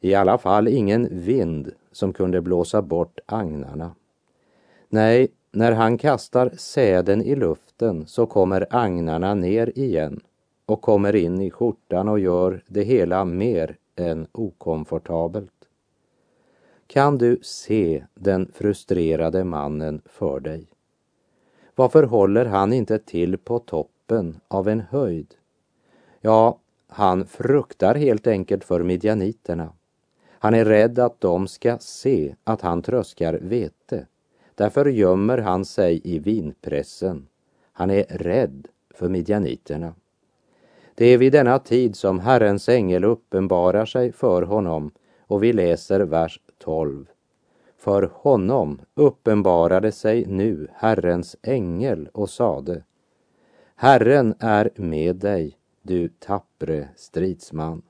I 0.00 0.14
alla 0.14 0.38
fall 0.38 0.68
ingen 0.68 1.08
vind 1.10 1.72
som 1.92 2.12
kunde 2.12 2.40
blåsa 2.40 2.82
bort 2.82 3.20
agnarna. 3.26 3.94
Nej, 4.88 5.28
när 5.52 5.72
han 5.72 5.98
kastar 5.98 6.50
säden 6.56 7.22
i 7.22 7.34
luften 7.34 8.06
så 8.06 8.26
kommer 8.26 8.66
agnarna 8.70 9.34
ner 9.34 9.78
igen 9.78 10.20
och 10.70 10.82
kommer 10.82 11.16
in 11.16 11.40
i 11.40 11.50
skjortan 11.50 12.08
och 12.08 12.20
gör 12.20 12.62
det 12.66 12.82
hela 12.82 13.24
mer 13.24 13.76
än 13.96 14.26
okomfortabelt. 14.32 15.68
Kan 16.86 17.18
du 17.18 17.38
se 17.42 18.04
den 18.14 18.52
frustrerade 18.54 19.44
mannen 19.44 20.02
för 20.04 20.40
dig? 20.40 20.66
Varför 21.74 22.02
håller 22.02 22.44
han 22.46 22.72
inte 22.72 22.98
till 22.98 23.38
på 23.38 23.58
toppen 23.58 24.40
av 24.48 24.68
en 24.68 24.80
höjd? 24.80 25.34
Ja, 26.20 26.58
han 26.86 27.26
fruktar 27.26 27.94
helt 27.94 28.26
enkelt 28.26 28.64
för 28.64 28.82
midjaniterna. 28.82 29.72
Han 30.28 30.54
är 30.54 30.64
rädd 30.64 30.98
att 30.98 31.20
de 31.20 31.48
ska 31.48 31.78
se 31.78 32.34
att 32.44 32.60
han 32.60 32.82
tröskar 32.82 33.34
vete. 33.34 34.06
Därför 34.54 34.86
gömmer 34.86 35.38
han 35.38 35.64
sig 35.64 36.00
i 36.04 36.18
vinpressen. 36.18 37.26
Han 37.72 37.90
är 37.90 38.04
rädd 38.08 38.68
för 38.94 39.08
midjaniterna. 39.08 39.94
Det 40.94 41.06
är 41.06 41.18
vid 41.18 41.32
denna 41.32 41.58
tid 41.58 41.96
som 41.96 42.20
Herrens 42.20 42.68
ängel 42.68 43.04
uppenbarar 43.04 43.86
sig 43.86 44.12
för 44.12 44.42
honom 44.42 44.90
och 45.26 45.42
vi 45.42 45.52
läser 45.52 46.00
vers 46.00 46.40
12. 46.58 47.06
För 47.78 48.10
honom 48.14 48.80
uppenbarade 48.94 49.92
sig 49.92 50.26
nu 50.26 50.68
Herrens 50.74 51.36
ängel 51.42 52.08
och 52.12 52.30
sade 52.30 52.84
Herren 53.74 54.34
är 54.38 54.70
med 54.76 55.16
dig, 55.16 55.56
du 55.82 56.08
tappre 56.08 56.88
stridsman. 56.96 57.82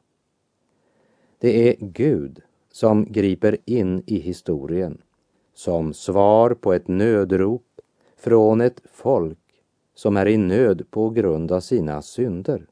Det 1.38 1.68
är 1.68 1.76
Gud 1.80 2.40
som 2.72 3.12
griper 3.12 3.56
in 3.64 4.02
i 4.06 4.18
historien 4.18 5.02
som 5.54 5.94
svar 5.94 6.50
på 6.50 6.72
ett 6.72 6.88
nödrop 6.88 7.80
från 8.16 8.60
ett 8.60 8.80
folk 8.92 9.38
som 9.94 10.16
är 10.16 10.28
i 10.28 10.36
nöd 10.36 10.90
på 10.90 11.10
grund 11.10 11.52
av 11.52 11.60
sina 11.60 12.02
synder. 12.02 12.66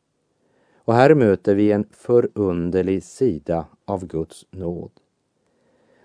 Och 0.89 0.95
här 0.95 1.15
möter 1.15 1.55
vi 1.55 1.73
en 1.73 1.87
förunderlig 1.91 3.03
sida 3.03 3.67
av 3.85 4.07
Guds 4.07 4.47
nåd. 4.51 4.91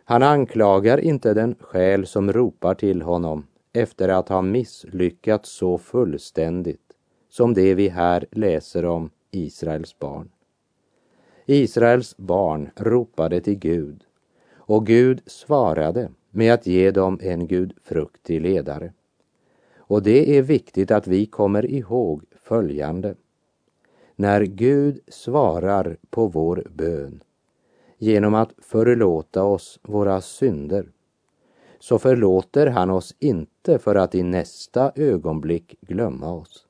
Han 0.04 0.24
anklagar 0.24 0.98
inte 0.98 1.34
den 1.34 1.56
själ 1.60 2.06
som 2.06 2.34
ropar 2.34 2.76
till 2.76 3.02
honom 3.02 3.48
efter 3.74 4.10
att 4.10 4.30
ha 4.30 4.42
misslyckats 4.42 5.50
så 5.50 5.78
fullständigt 5.78 6.94
som 7.30 7.54
det 7.54 7.76
vi 7.76 7.90
här 7.90 8.26
läser 8.32 8.86
om 8.86 9.10
Israels 9.32 10.00
barn. 10.00 10.30
Israels 11.46 12.18
barn 12.18 12.70
ropade 12.76 13.42
till 13.42 13.60
Gud 13.60 14.04
och 14.56 14.86
Gud 14.86 15.22
svarade 15.26 16.10
med 16.30 16.54
att 16.54 16.68
ge 16.68 16.92
dem 16.92 17.20
en 17.22 17.48
gudfruktig 17.48 18.42
ledare. 18.42 18.94
Och 19.76 20.04
det 20.04 20.38
är 20.38 20.42
viktigt 20.42 20.92
att 20.92 21.08
vi 21.08 21.26
kommer 21.26 21.66
ihåg 21.66 22.24
följande. 22.32 23.16
När 24.24 24.42
Gud 24.42 25.00
svarar 25.08 25.98
på 26.10 26.28
vår 26.28 26.68
bön 26.76 27.24
genom 27.98 28.34
att 28.34 28.54
förlåta 28.58 29.44
oss 29.44 29.80
våra 29.84 30.22
synder 30.22 30.92
så 31.80 32.00
förlåter 32.00 32.68
han 32.68 32.90
oss 32.90 33.16
inte 33.20 33.80
för 33.80 33.96
att 33.96 34.16
i 34.16 34.24
nästa 34.24 34.92
ögonblick 34.96 35.76
glömma 35.82 36.34
oss. 36.34 36.68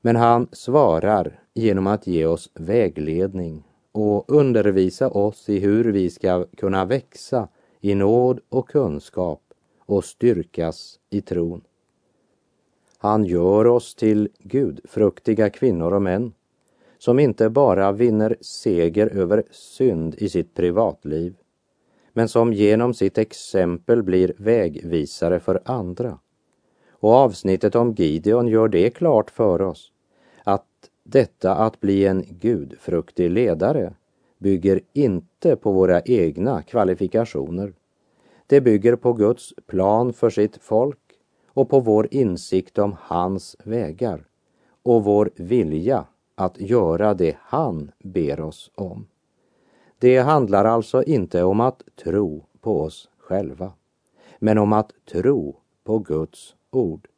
Men 0.00 0.16
han 0.16 0.48
svarar 0.52 1.40
genom 1.54 1.86
att 1.86 2.06
ge 2.06 2.26
oss 2.26 2.50
vägledning 2.54 3.62
och 3.92 4.24
undervisa 4.32 5.08
oss 5.08 5.48
i 5.48 5.58
hur 5.58 5.84
vi 5.92 6.10
ska 6.10 6.44
kunna 6.56 6.84
växa 6.84 7.48
i 7.80 7.94
nåd 7.94 8.40
och 8.48 8.68
kunskap 8.68 9.42
och 9.78 10.04
styrkas 10.04 11.00
i 11.10 11.20
tron. 11.20 11.60
Han 12.98 13.24
gör 13.24 13.66
oss 13.66 13.94
till 13.94 14.28
gudfruktiga 14.38 15.50
kvinnor 15.50 15.92
och 15.92 16.02
män 16.02 16.32
som 16.98 17.18
inte 17.18 17.50
bara 17.50 17.92
vinner 17.92 18.36
seger 18.40 19.06
över 19.06 19.42
synd 19.50 20.14
i 20.18 20.28
sitt 20.28 20.54
privatliv 20.54 21.34
men 22.16 22.28
som 22.28 22.52
genom 22.52 22.94
sitt 22.94 23.18
exempel 23.18 24.02
blir 24.02 24.32
vägvisare 24.36 25.40
för 25.40 25.60
andra. 25.64 26.18
Och 26.90 27.12
avsnittet 27.12 27.74
om 27.74 27.92
Gideon 27.92 28.48
gör 28.48 28.68
det 28.68 28.90
klart 28.90 29.30
för 29.30 29.62
oss 29.62 29.92
att 30.44 30.66
detta 31.02 31.54
att 31.54 31.80
bli 31.80 32.06
en 32.06 32.24
gudfruktig 32.28 33.30
ledare 33.30 33.94
bygger 34.38 34.80
inte 34.92 35.56
på 35.56 35.72
våra 35.72 36.00
egna 36.00 36.62
kvalifikationer. 36.62 37.72
Det 38.46 38.60
bygger 38.60 38.96
på 38.96 39.12
Guds 39.12 39.54
plan 39.66 40.12
för 40.12 40.30
sitt 40.30 40.56
folk 40.56 41.00
och 41.48 41.70
på 41.70 41.80
vår 41.80 42.08
insikt 42.10 42.78
om 42.78 42.96
hans 43.00 43.56
vägar 43.64 44.26
och 44.82 45.04
vår 45.04 45.30
vilja 45.36 46.04
att 46.36 46.60
göra 46.60 47.14
det 47.14 47.36
han 47.40 47.90
ber 47.98 48.40
oss 48.40 48.70
om. 48.74 49.06
Det 49.98 50.18
handlar 50.18 50.64
alltså 50.64 51.02
inte 51.02 51.42
om 51.42 51.60
att 51.60 51.82
tro 52.04 52.44
på 52.60 52.80
oss 52.80 53.08
själva, 53.18 53.72
men 54.38 54.58
om 54.58 54.72
att 54.72 54.92
tro 55.12 55.56
på 55.84 55.98
Guds 55.98 56.54
ord. 56.70 57.08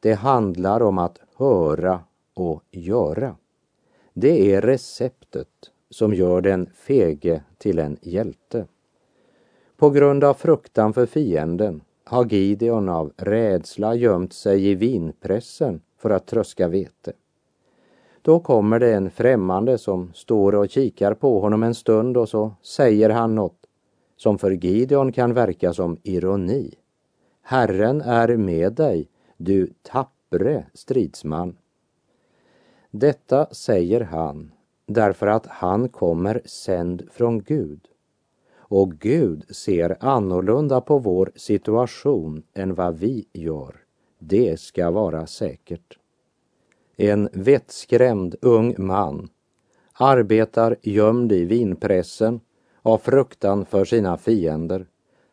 Det 0.00 0.12
handlar 0.12 0.82
om 0.82 0.98
att 0.98 1.18
höra 1.36 2.00
och 2.34 2.62
göra. 2.70 3.36
Det 4.12 4.54
är 4.54 4.60
receptet 4.60 5.48
som 5.90 6.14
gör 6.14 6.40
den 6.40 6.66
fege 6.66 7.42
till 7.58 7.78
en 7.78 7.96
hjälte. 8.02 8.66
På 9.76 9.90
grund 9.90 10.24
av 10.24 10.34
fruktan 10.34 10.92
för 10.92 11.06
fienden 11.06 11.82
har 12.04 12.24
Gideon 12.24 12.88
av 12.88 13.12
rädsla 13.16 13.94
gömt 13.94 14.32
sig 14.32 14.66
i 14.66 14.74
vinpressen 14.74 15.80
för 15.96 16.10
att 16.10 16.26
tröska 16.26 16.68
vete. 16.68 17.12
Då 18.24 18.40
kommer 18.40 18.78
det 18.78 18.94
en 18.94 19.10
främmande 19.10 19.78
som 19.78 20.12
står 20.14 20.54
och 20.54 20.70
kikar 20.70 21.14
på 21.14 21.40
honom 21.40 21.62
en 21.62 21.74
stund 21.74 22.16
och 22.16 22.28
så 22.28 22.54
säger 22.62 23.10
han 23.10 23.34
något 23.34 23.66
som 24.16 24.38
för 24.38 24.50
Gideon 24.50 25.12
kan 25.12 25.34
verka 25.34 25.72
som 25.72 25.96
ironi. 26.02 26.74
Herren 27.42 28.00
är 28.00 28.36
med 28.36 28.72
dig, 28.72 29.08
du 29.36 29.72
tappre 29.82 30.66
stridsman. 30.74 31.56
Detta 32.90 33.46
säger 33.50 34.00
han 34.00 34.52
därför 34.86 35.26
att 35.26 35.46
han 35.46 35.88
kommer 35.88 36.42
sänd 36.44 37.02
från 37.12 37.42
Gud. 37.42 37.80
Och 38.56 38.92
Gud 38.92 39.56
ser 39.56 39.96
annorlunda 40.00 40.80
på 40.80 40.98
vår 40.98 41.32
situation 41.34 42.42
än 42.54 42.74
vad 42.74 42.98
vi 42.98 43.28
gör. 43.32 43.76
Det 44.18 44.60
ska 44.60 44.90
vara 44.90 45.26
säkert. 45.26 45.98
En 46.96 47.28
vettskrämd 47.32 48.34
ung 48.40 48.74
man 48.78 49.28
arbetar 49.92 50.76
gömd 50.82 51.32
i 51.32 51.44
vinpressen 51.44 52.40
av 52.82 52.98
fruktan 52.98 53.66
för 53.66 53.84
sina 53.84 54.18
fiender 54.18 54.86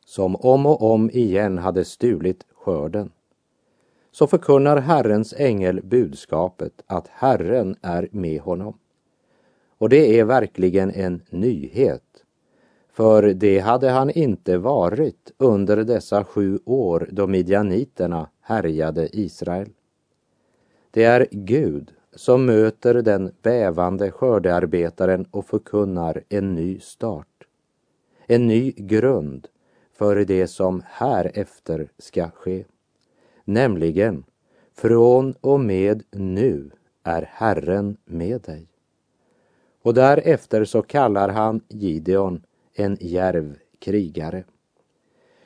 som 0.05 0.35
om 0.35 0.65
och 0.65 0.81
om 0.81 1.09
igen 1.09 1.57
hade 1.57 1.85
stulit 1.85 2.45
skörden. 2.53 3.11
Så 4.11 4.27
förkunnar 4.27 4.77
Herrens 4.77 5.33
ängel 5.37 5.81
budskapet 5.83 6.81
att 6.87 7.07
Herren 7.07 7.75
är 7.81 8.09
med 8.11 8.41
honom. 8.41 8.77
Och 9.77 9.89
det 9.89 10.19
är 10.19 10.25
verkligen 10.25 10.91
en 10.91 11.21
nyhet. 11.29 12.03
för 12.93 13.23
det 13.23 13.59
hade 13.59 13.89
han 13.89 14.09
inte 14.09 14.57
varit 14.57 15.31
under 15.37 15.77
dessa 15.77 16.23
sju 16.23 16.59
år 16.65 17.09
då 17.11 17.27
midjaniterna 17.27 18.29
härjade 18.41 19.09
Israel. 19.17 19.69
Det 20.91 21.03
är 21.03 21.27
Gud 21.31 21.91
som 22.15 22.45
möter 22.45 22.93
den 22.93 23.31
bävande 23.41 24.11
skördearbetaren 24.11 25.25
och 25.31 25.45
förkunnar 25.45 26.23
en 26.29 26.55
ny 26.55 26.79
start. 26.79 27.27
En 28.27 28.47
ny 28.47 28.71
grund 28.71 29.47
för 29.93 30.15
det 30.15 30.47
som 30.47 30.83
härefter 30.85 31.89
ska 31.97 32.29
ske. 32.29 32.65
Nämligen, 33.45 34.23
från 34.73 35.33
och 35.41 35.59
med 35.59 36.03
nu 36.11 36.71
är 37.03 37.29
Herren 37.31 37.97
med 38.05 38.41
dig. 38.41 38.67
Och 39.81 39.93
därefter 39.93 40.65
så 40.65 40.81
kallar 40.81 41.29
han 41.29 41.61
Gideon 41.67 42.43
en 42.73 42.97
järv 42.99 43.57
krigare. 43.79 44.43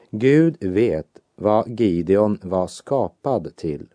Gud 0.09 0.63
vet 0.63 1.19
vad 1.35 1.79
Gideon 1.79 2.39
var 2.43 2.67
skapad 2.67 3.55
till. 3.55 3.87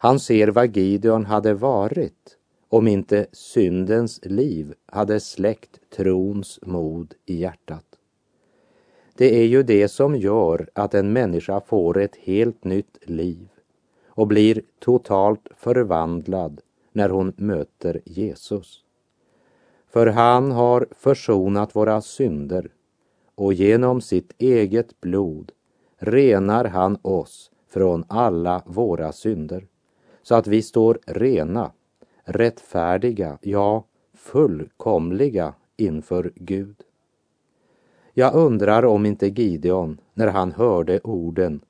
Han 0.00 0.20
ser 0.20 0.48
vad 0.48 0.76
Gideon 0.76 1.24
hade 1.24 1.54
varit 1.54 2.36
om 2.68 2.88
inte 2.88 3.26
syndens 3.32 4.20
liv 4.24 4.74
hade 4.86 5.20
släckt 5.20 5.90
trons 5.96 6.58
mod 6.62 7.14
i 7.26 7.40
hjärtat. 7.40 7.84
Det 9.14 9.40
är 9.40 9.46
ju 9.46 9.62
det 9.62 9.88
som 9.88 10.16
gör 10.16 10.68
att 10.72 10.94
en 10.94 11.12
människa 11.12 11.60
får 11.60 11.98
ett 11.98 12.16
helt 12.16 12.64
nytt 12.64 12.98
liv 13.02 13.48
och 14.06 14.26
blir 14.26 14.62
totalt 14.78 15.48
förvandlad 15.56 16.60
när 16.92 17.08
hon 17.08 17.32
möter 17.36 18.00
Jesus. 18.04 18.84
För 19.90 20.06
han 20.06 20.52
har 20.52 20.86
försonat 20.90 21.76
våra 21.76 22.00
synder 22.00 22.70
och 23.34 23.52
genom 23.52 24.00
sitt 24.00 24.32
eget 24.38 25.00
blod 25.00 25.52
renar 25.96 26.64
han 26.64 26.98
oss 27.02 27.50
från 27.68 28.04
alla 28.08 28.62
våra 28.66 29.12
synder 29.12 29.66
så 30.28 30.34
att 30.34 30.46
vi 30.46 30.62
står 30.62 30.98
rena, 31.06 31.72
rättfärdiga, 32.24 33.38
ja, 33.42 33.84
fullkomliga 34.14 35.54
inför 35.76 36.32
Gud. 36.34 36.76
Jag 38.12 38.34
undrar 38.34 38.84
om 38.84 39.06
inte 39.06 39.26
Gideon, 39.26 40.00
när 40.14 40.26
han 40.26 40.52
hörde 40.52 41.00
orden 41.00 41.60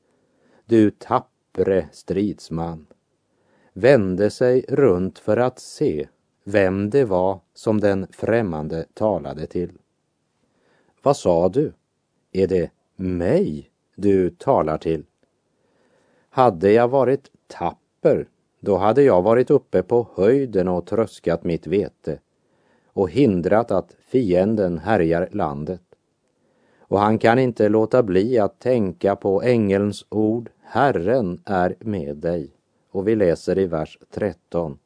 Du 0.64 0.90
tappre 0.90 1.88
stridsman, 1.92 2.86
vände 3.72 4.30
sig 4.30 4.64
runt 4.68 5.18
för 5.18 5.36
att 5.36 5.58
se 5.58 6.08
vem 6.44 6.90
det 6.90 7.04
var 7.04 7.40
som 7.54 7.80
den 7.80 8.06
främmande 8.10 8.84
talade 8.94 9.46
till. 9.46 9.72
Vad 11.02 11.16
sa 11.16 11.48
du? 11.48 11.72
Är 12.32 12.46
det 12.46 12.70
mig 12.96 13.70
du 13.94 14.30
talar 14.30 14.78
till? 14.78 15.04
Hade 16.28 16.72
jag 16.72 16.88
varit 16.88 17.30
tapper, 17.46 18.28
då 18.60 18.76
hade 18.76 19.02
jag 19.02 19.22
varit 19.22 19.50
uppe 19.50 19.82
på 19.82 20.08
höjden 20.14 20.68
och 20.68 20.86
tröskat 20.86 21.44
mitt 21.44 21.66
vete 21.66 22.18
och 22.86 23.10
hindrat 23.10 23.70
att 23.70 23.96
fienden 24.00 24.78
härjar 24.78 25.28
landet. 25.32 25.82
Och 26.80 26.98
han 26.98 27.18
kan 27.18 27.38
inte 27.38 27.68
låta 27.68 28.02
bli 28.02 28.38
att 28.38 28.58
tänka 28.58 29.16
på 29.16 29.42
ängelns 29.42 30.06
ord 30.08 30.50
Herren 30.62 31.40
är 31.44 31.76
med 31.80 32.16
dig. 32.16 32.50
Och 32.90 33.08
vi 33.08 33.14
läser 33.16 33.58
i 33.58 33.66
vers 33.66 33.98
13. 34.10 34.78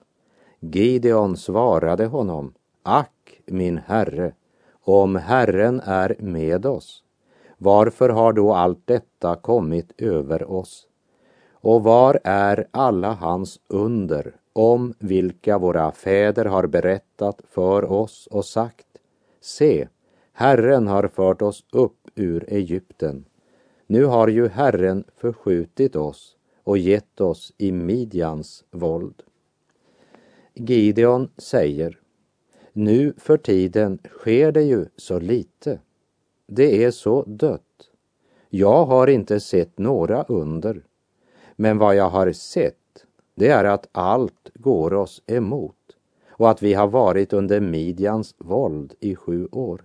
Gideon 0.60 1.36
svarade 1.36 2.06
honom, 2.06 2.54
Ack, 2.82 3.40
min 3.46 3.78
herre, 3.78 4.34
om 4.84 5.16
Herren 5.16 5.80
är 5.84 6.16
med 6.18 6.66
oss, 6.66 7.02
varför 7.58 8.08
har 8.08 8.32
då 8.32 8.54
allt 8.54 8.86
detta 8.86 9.36
kommit 9.36 9.92
över 9.98 10.50
oss? 10.50 10.88
Och 11.62 11.82
var 11.82 12.20
är 12.24 12.66
alla 12.70 13.12
hans 13.12 13.60
under, 13.68 14.36
om 14.52 14.94
vilka 14.98 15.58
våra 15.58 15.92
fäder 15.92 16.44
har 16.44 16.66
berättat 16.66 17.42
för 17.50 17.92
oss 17.92 18.28
och 18.30 18.44
sagt, 18.44 18.86
se, 19.40 19.88
Herren 20.32 20.86
har 20.86 21.08
fört 21.08 21.42
oss 21.42 21.64
upp 21.72 22.10
ur 22.14 22.44
Egypten. 22.48 23.24
Nu 23.86 24.04
har 24.04 24.28
ju 24.28 24.48
Herren 24.48 25.04
förskjutit 25.16 25.96
oss 25.96 26.36
och 26.64 26.78
gett 26.78 27.20
oss 27.20 27.52
i 27.58 27.72
Midjans 27.72 28.64
våld. 28.70 29.22
Gideon 30.54 31.30
säger, 31.36 31.98
nu 32.72 33.14
för 33.18 33.36
tiden 33.36 33.98
sker 34.08 34.52
det 34.52 34.62
ju 34.62 34.86
så 34.96 35.18
lite. 35.18 35.80
Det 36.46 36.84
är 36.84 36.90
så 36.90 37.22
dött. 37.22 37.90
Jag 38.48 38.86
har 38.86 39.06
inte 39.06 39.40
sett 39.40 39.78
några 39.78 40.22
under. 40.22 40.82
Men 41.62 41.78
vad 41.78 41.96
jag 41.96 42.10
har 42.10 42.32
sett, 42.32 43.06
det 43.34 43.48
är 43.48 43.64
att 43.64 43.88
allt 43.92 44.50
går 44.54 44.94
oss 44.94 45.22
emot 45.26 45.96
och 46.28 46.50
att 46.50 46.62
vi 46.62 46.74
har 46.74 46.86
varit 46.86 47.32
under 47.32 47.60
Midjans 47.60 48.34
våld 48.38 48.94
i 49.00 49.16
sju 49.16 49.48
år. 49.52 49.84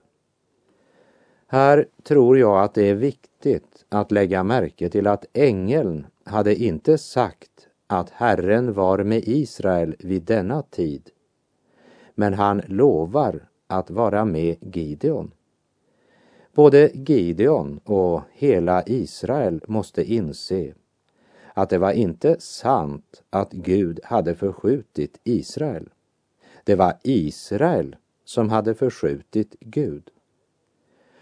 Här 1.48 1.88
tror 2.04 2.38
jag 2.38 2.64
att 2.64 2.74
det 2.74 2.90
är 2.90 2.96
viktigt 2.96 3.86
att 3.90 4.12
lägga 4.12 4.44
märke 4.44 4.90
till 4.90 5.08
att 5.08 5.26
ängeln 5.34 6.08
hade 6.24 6.56
inte 6.56 6.98
sagt 6.98 7.68
att 7.88 8.10
Herren 8.10 8.74
var 8.74 9.04
med 9.04 9.24
Israel 9.26 9.96
vid 10.00 10.22
denna 10.22 10.62
tid. 10.62 11.10
Men 12.16 12.34
han 12.34 12.62
lovar 12.68 13.48
att 13.68 13.90
vara 13.90 14.26
med 14.26 14.76
Gideon. 14.76 15.32
Både 16.54 16.92
Gideon 16.94 17.80
och 17.84 18.22
hela 18.32 18.84
Israel 18.86 19.62
måste 19.68 20.14
inse 20.14 20.74
att 21.58 21.70
det 21.70 21.78
var 21.78 21.92
inte 21.92 22.36
sant 22.40 23.24
att 23.30 23.52
Gud 23.52 24.00
hade 24.04 24.36
förskjutit 24.36 25.20
Israel. 25.24 25.90
Det 26.64 26.76
var 26.76 26.94
Israel 27.04 27.96
som 28.26 28.50
hade 28.50 28.76
förskjutit 28.76 29.56
Gud. 29.60 30.10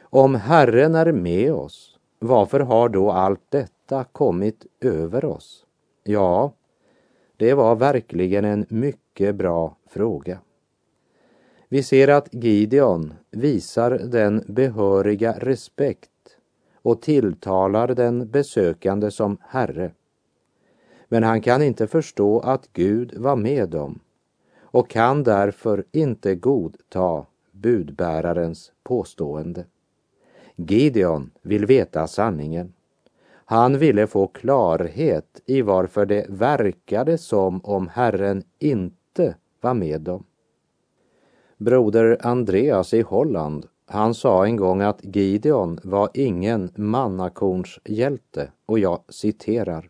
Om 0.01 0.35
Herren 0.35 0.95
är 0.95 1.11
med 1.11 1.53
oss, 1.53 1.99
varför 2.19 2.59
har 2.59 2.89
då 2.89 3.11
allt 3.11 3.41
detta 3.49 4.03
kommit 4.03 4.65
över 4.81 5.25
oss? 5.25 5.65
Ja, 6.03 6.53
det 7.37 7.53
var 7.53 7.75
verkligen 7.75 8.45
en 8.45 8.65
mycket 8.69 9.35
bra 9.35 9.77
fråga. 9.87 10.39
Vi 11.69 11.83
ser 11.83 12.07
att 12.07 12.33
Gideon 12.33 13.13
visar 13.31 13.91
den 13.91 14.43
behöriga 14.47 15.31
respekt 15.39 16.11
och 16.81 17.01
tilltalar 17.01 17.87
den 17.87 18.31
besökande 18.31 19.11
som 19.11 19.37
Herre. 19.41 19.91
Men 21.07 21.23
han 21.23 21.41
kan 21.41 21.61
inte 21.61 21.87
förstå 21.87 22.39
att 22.39 22.69
Gud 22.73 23.17
var 23.17 23.35
med 23.35 23.69
dem 23.69 23.99
och 24.61 24.89
kan 24.89 25.23
därför 25.23 25.83
inte 25.91 26.35
godta 26.35 27.25
budbärarens 27.51 28.71
påstående. 28.83 29.65
Gideon 30.55 31.31
vill 31.41 31.65
veta 31.65 32.07
sanningen. 32.07 32.73
Han 33.45 33.77
ville 33.77 34.07
få 34.07 34.27
klarhet 34.27 35.41
i 35.45 35.61
varför 35.61 36.05
det 36.05 36.25
verkade 36.29 37.17
som 37.17 37.61
om 37.63 37.87
Herren 37.87 38.43
inte 38.59 39.35
var 39.61 39.73
med 39.73 40.01
dem. 40.01 40.23
Broder 41.57 42.17
Andreas 42.21 42.93
i 42.93 43.01
Holland, 43.01 43.65
han 43.85 44.13
sa 44.13 44.45
en 44.45 44.55
gång 44.55 44.81
att 44.81 45.15
Gideon 45.15 45.79
var 45.83 46.09
ingen 46.13 46.69
mannakornshjälte 46.75 48.51
och 48.65 48.79
jag 48.79 49.03
citerar. 49.09 49.89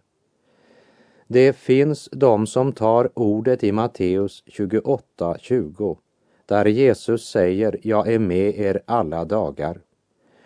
Det 1.27 1.53
finns 1.55 2.09
de 2.11 2.47
som 2.47 2.71
tar 2.71 3.09
ordet 3.13 3.63
i 3.63 3.71
Matteus 3.71 4.43
28.20 4.47 5.97
där 6.45 6.65
Jesus 6.65 7.29
säger 7.29 7.79
jag 7.83 8.13
är 8.13 8.19
med 8.19 8.59
er 8.59 8.81
alla 8.85 9.25
dagar 9.25 9.81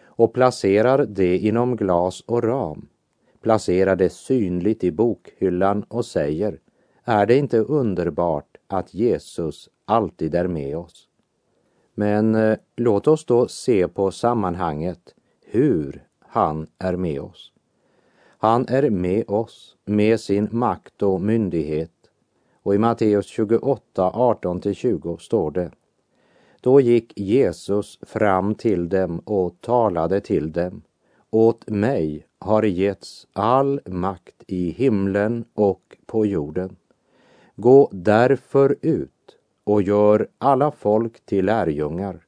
och 0.04 0.34
placerar 0.34 1.06
det 1.06 1.38
inom 1.38 1.76
glas 1.76 2.22
och 2.22 2.44
ram, 2.44 2.88
placerar 3.42 3.96
det 3.96 4.10
synligt 4.10 4.84
i 4.84 4.92
bokhyllan 4.92 5.84
och 5.84 6.06
säger 6.06 6.60
är 7.04 7.26
det 7.26 7.38
inte 7.38 7.58
underbart 7.58 8.58
att 8.68 8.94
Jesus 8.94 9.70
alltid 9.86 10.36
är 10.36 10.48
med 10.48 10.78
oss? 10.78 11.08
Men 11.94 12.36
eh, 12.36 12.58
låt 12.76 13.08
oss 13.08 13.26
då 13.26 13.48
se 13.48 13.88
på 13.88 14.12
sammanhanget 14.12 15.16
hur 15.46 16.04
han 16.20 16.68
är 16.78 16.96
med 16.96 17.22
oss. 17.22 17.52
Han 18.42 18.66
är 18.68 18.90
med 18.90 19.30
oss 19.30 19.76
med 19.86 20.20
sin 20.20 20.48
makt 20.52 21.04
och 21.04 21.22
myndighet. 21.22 21.92
Och 22.64 22.76
i 22.76 22.78
Matteus 22.78 23.26
28, 23.26 23.82
18-20 23.96 25.18
står 25.18 25.52
det 25.52 25.72
då 26.62 26.82
gick 26.82 27.20
Jesus 27.20 28.00
fram 28.02 28.56
till 28.56 28.90
dem 28.90 29.20
och 29.20 29.62
talade 29.62 30.22
till 30.22 30.52
dem. 30.52 30.82
Åt 31.30 31.70
mig 31.70 32.26
har 32.40 32.64
getts 32.64 33.28
all 33.34 33.80
makt 33.86 34.44
i 34.48 34.70
himlen 34.72 35.46
och 35.54 35.98
på 36.06 36.26
jorden. 36.26 36.76
Gå 37.56 37.90
därför 37.92 38.76
ut 38.82 39.38
och 39.64 39.82
gör 39.82 40.28
alla 40.38 40.72
folk 40.72 41.26
till 41.26 41.46
lärjungar. 41.46 42.26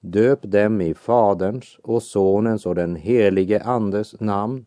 Döp 0.00 0.38
dem 0.42 0.80
i 0.80 0.94
Faderns 0.94 1.78
och 1.82 2.02
Sonens 2.02 2.66
och 2.66 2.74
den 2.74 2.96
helige 2.96 3.62
Andes 3.62 4.20
namn 4.20 4.66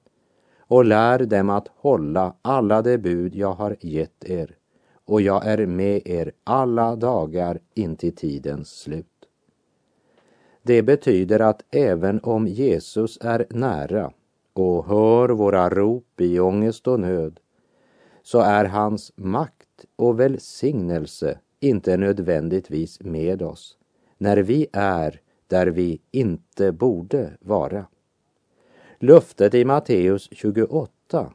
och 0.68 0.86
lär 0.86 1.20
dem 1.20 1.50
att 1.50 1.68
hålla 1.76 2.34
alla 2.42 2.82
de 2.82 2.98
bud 2.98 3.36
jag 3.36 3.54
har 3.54 3.76
gett 3.80 4.26
er 4.26 4.56
och 5.06 5.22
jag 5.22 5.46
är 5.46 5.66
med 5.66 6.02
er 6.06 6.32
alla 6.44 6.96
dagar 6.96 7.60
intill 7.74 8.16
tidens 8.16 8.70
slut. 8.70 9.08
Det 10.64 10.82
betyder 10.82 11.40
att 11.40 11.62
även 11.72 12.20
om 12.24 12.48
Jesus 12.48 13.18
är 13.22 13.46
nära 13.50 14.12
och 14.54 14.86
hör 14.86 15.30
våra 15.30 15.70
rop 15.70 16.22
i 16.22 16.40
ångest 16.40 16.88
och 16.88 17.00
nöd 17.00 17.40
så 18.24 18.40
är 18.40 18.66
hans 18.66 19.12
makt 19.16 19.86
och 19.96 20.20
välsignelse 20.20 21.40
inte 21.60 21.98
nödvändigtvis 21.98 23.02
med 23.02 23.42
oss 23.42 23.78
när 24.18 24.38
vi 24.38 24.68
är 24.74 25.22
där 25.48 25.68
vi 25.68 26.02
inte 26.12 26.72
borde 26.72 27.32
vara. 27.40 27.86
Löftet 29.06 29.54
i 29.54 29.66
Matteus 29.66 30.30
28 30.32 31.34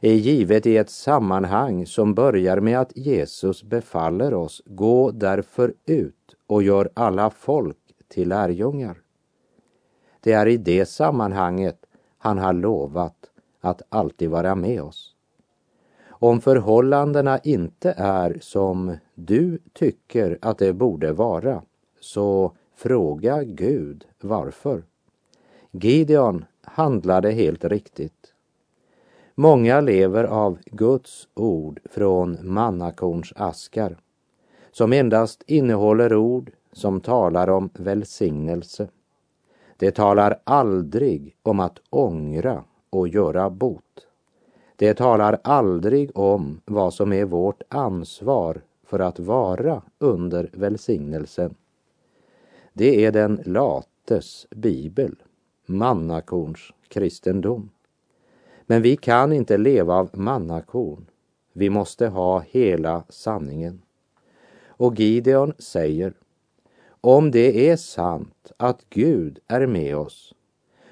är 0.00 0.12
givet 0.12 0.66
i 0.66 0.76
ett 0.76 0.90
sammanhang 0.90 1.86
som 1.86 2.14
börjar 2.14 2.60
med 2.60 2.80
att 2.80 2.96
Jesus 2.96 3.62
befaller 3.62 4.34
oss 4.34 4.62
gå 4.66 5.10
därför 5.10 5.74
ut 5.86 6.36
och 6.46 6.62
gör 6.62 6.90
alla 6.94 7.30
folk 7.30 7.76
till 8.08 8.28
lärjungar. 8.28 8.96
Det 10.20 10.32
är 10.32 10.46
i 10.46 10.56
det 10.56 10.86
sammanhanget 10.86 11.86
han 12.18 12.38
har 12.38 12.52
lovat 12.52 13.30
att 13.60 13.82
alltid 13.88 14.30
vara 14.30 14.54
med 14.54 14.82
oss. 14.82 15.14
Om 16.08 16.40
förhållandena 16.40 17.38
inte 17.38 17.94
är 17.96 18.38
som 18.40 18.96
du 19.14 19.58
tycker 19.72 20.38
att 20.42 20.58
det 20.58 20.72
borde 20.72 21.12
vara, 21.12 21.62
så 22.00 22.52
fråga 22.74 23.42
Gud 23.42 24.06
varför. 24.20 24.82
Gideon 25.70 26.44
handlade 26.64 27.30
helt 27.30 27.64
riktigt. 27.64 28.34
Många 29.34 29.80
lever 29.80 30.24
av 30.24 30.58
Guds 30.66 31.28
ord 31.34 31.80
från 31.84 32.38
mannakorns 32.42 33.32
askar, 33.36 33.96
som 34.72 34.92
endast 34.92 35.42
innehåller 35.46 36.14
ord 36.14 36.50
som 36.72 37.00
talar 37.00 37.50
om 37.50 37.70
välsignelse. 37.74 38.88
Det 39.76 39.90
talar 39.90 40.40
aldrig 40.44 41.36
om 41.42 41.60
att 41.60 41.78
ångra 41.90 42.64
och 42.90 43.08
göra 43.08 43.50
bot. 43.50 44.06
Det 44.76 44.94
talar 44.94 45.38
aldrig 45.44 46.18
om 46.18 46.60
vad 46.64 46.94
som 46.94 47.12
är 47.12 47.24
vårt 47.24 47.62
ansvar 47.68 48.60
för 48.86 48.98
att 48.98 49.18
vara 49.18 49.82
under 49.98 50.50
välsignelsen. 50.52 51.54
Det 52.72 53.04
är 53.04 53.12
den 53.12 53.42
lates 53.46 54.46
bibel, 54.50 55.16
mannakorns 55.66 56.72
kristendom. 56.88 57.70
Men 58.66 58.82
vi 58.82 58.96
kan 58.96 59.32
inte 59.32 59.58
leva 59.58 59.94
av 59.94 60.10
mannakorn. 60.12 61.06
Vi 61.52 61.70
måste 61.70 62.06
ha 62.06 62.40
hela 62.40 63.04
sanningen. 63.08 63.82
Och 64.66 65.00
Gideon 65.00 65.52
säger, 65.58 66.14
om 67.00 67.30
det 67.30 67.70
är 67.70 67.76
sant 67.76 68.52
att 68.56 68.84
Gud 68.90 69.38
är 69.46 69.66
med 69.66 69.96
oss, 69.96 70.34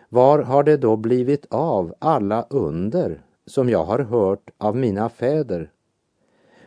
var 0.09 0.39
har 0.39 0.63
det 0.63 0.77
då 0.77 0.97
blivit 0.97 1.47
av 1.51 1.95
alla 1.99 2.47
under 2.51 3.23
som 3.47 3.69
jag 3.69 3.85
har 3.85 3.99
hört 3.99 4.51
av 4.59 4.77
mina 4.77 5.09
fäder? 5.09 5.71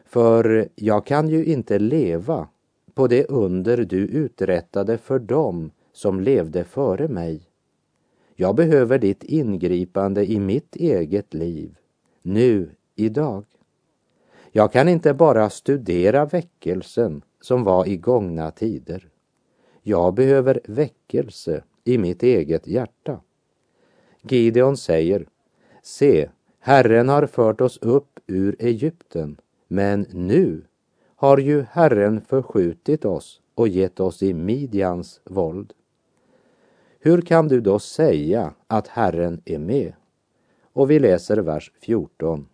För 0.05 0.69
jag 0.75 1.05
kan 1.05 1.29
ju 1.29 1.45
inte 1.45 1.79
leva 1.79 2.47
på 2.93 3.07
det 3.07 3.25
under 3.25 3.77
du 3.77 3.97
uträttade 3.97 4.97
för 4.97 5.19
dem 5.19 5.71
som 5.93 6.19
levde 6.19 6.63
före 6.63 7.07
mig. 7.07 7.44
Jag 8.37 8.55
behöver 8.55 8.99
ditt 8.99 9.23
ingripande 9.23 10.31
i 10.31 10.39
mitt 10.39 10.75
eget 10.75 11.33
liv, 11.33 11.77
nu, 12.21 12.69
idag. 12.95 13.45
Jag 14.51 14.71
kan 14.71 14.89
inte 14.89 15.13
bara 15.13 15.49
studera 15.49 16.25
väckelsen 16.25 17.21
som 17.41 17.63
var 17.63 17.87
i 17.87 17.97
gångna 17.97 18.51
tider. 18.51 19.09
Jag 19.81 20.13
behöver 20.13 20.59
väckelse 20.67 21.63
i 21.83 21.97
mitt 21.97 22.23
eget 22.23 22.67
hjärta. 22.67 23.19
Gideon 24.21 24.77
säger, 24.77 25.27
se, 25.83 26.29
Herren 26.59 27.09
har 27.09 27.27
fört 27.27 27.61
oss 27.61 27.77
upp 27.77 28.19
ur 28.27 28.55
Egypten, 28.59 29.37
men 29.67 30.05
nu 30.11 30.61
har 31.15 31.37
ju 31.37 31.65
Herren 31.71 32.21
förskjutit 32.21 33.05
oss 33.05 33.41
och 33.55 33.67
gett 33.67 33.99
oss 33.99 34.23
i 34.23 34.33
Midjans 34.33 35.21
våld. 35.23 35.73
Hur 37.05 37.21
kan 37.21 37.47
du 37.47 37.61
då 37.61 37.79
säga 37.79 38.53
att 38.67 38.87
Herren 38.87 39.41
är 39.45 39.59
med? 39.59 39.93
Och 40.73 40.91
vi 40.91 40.99
läser 40.99 41.37
vers 41.37 41.71
14. 41.81 42.47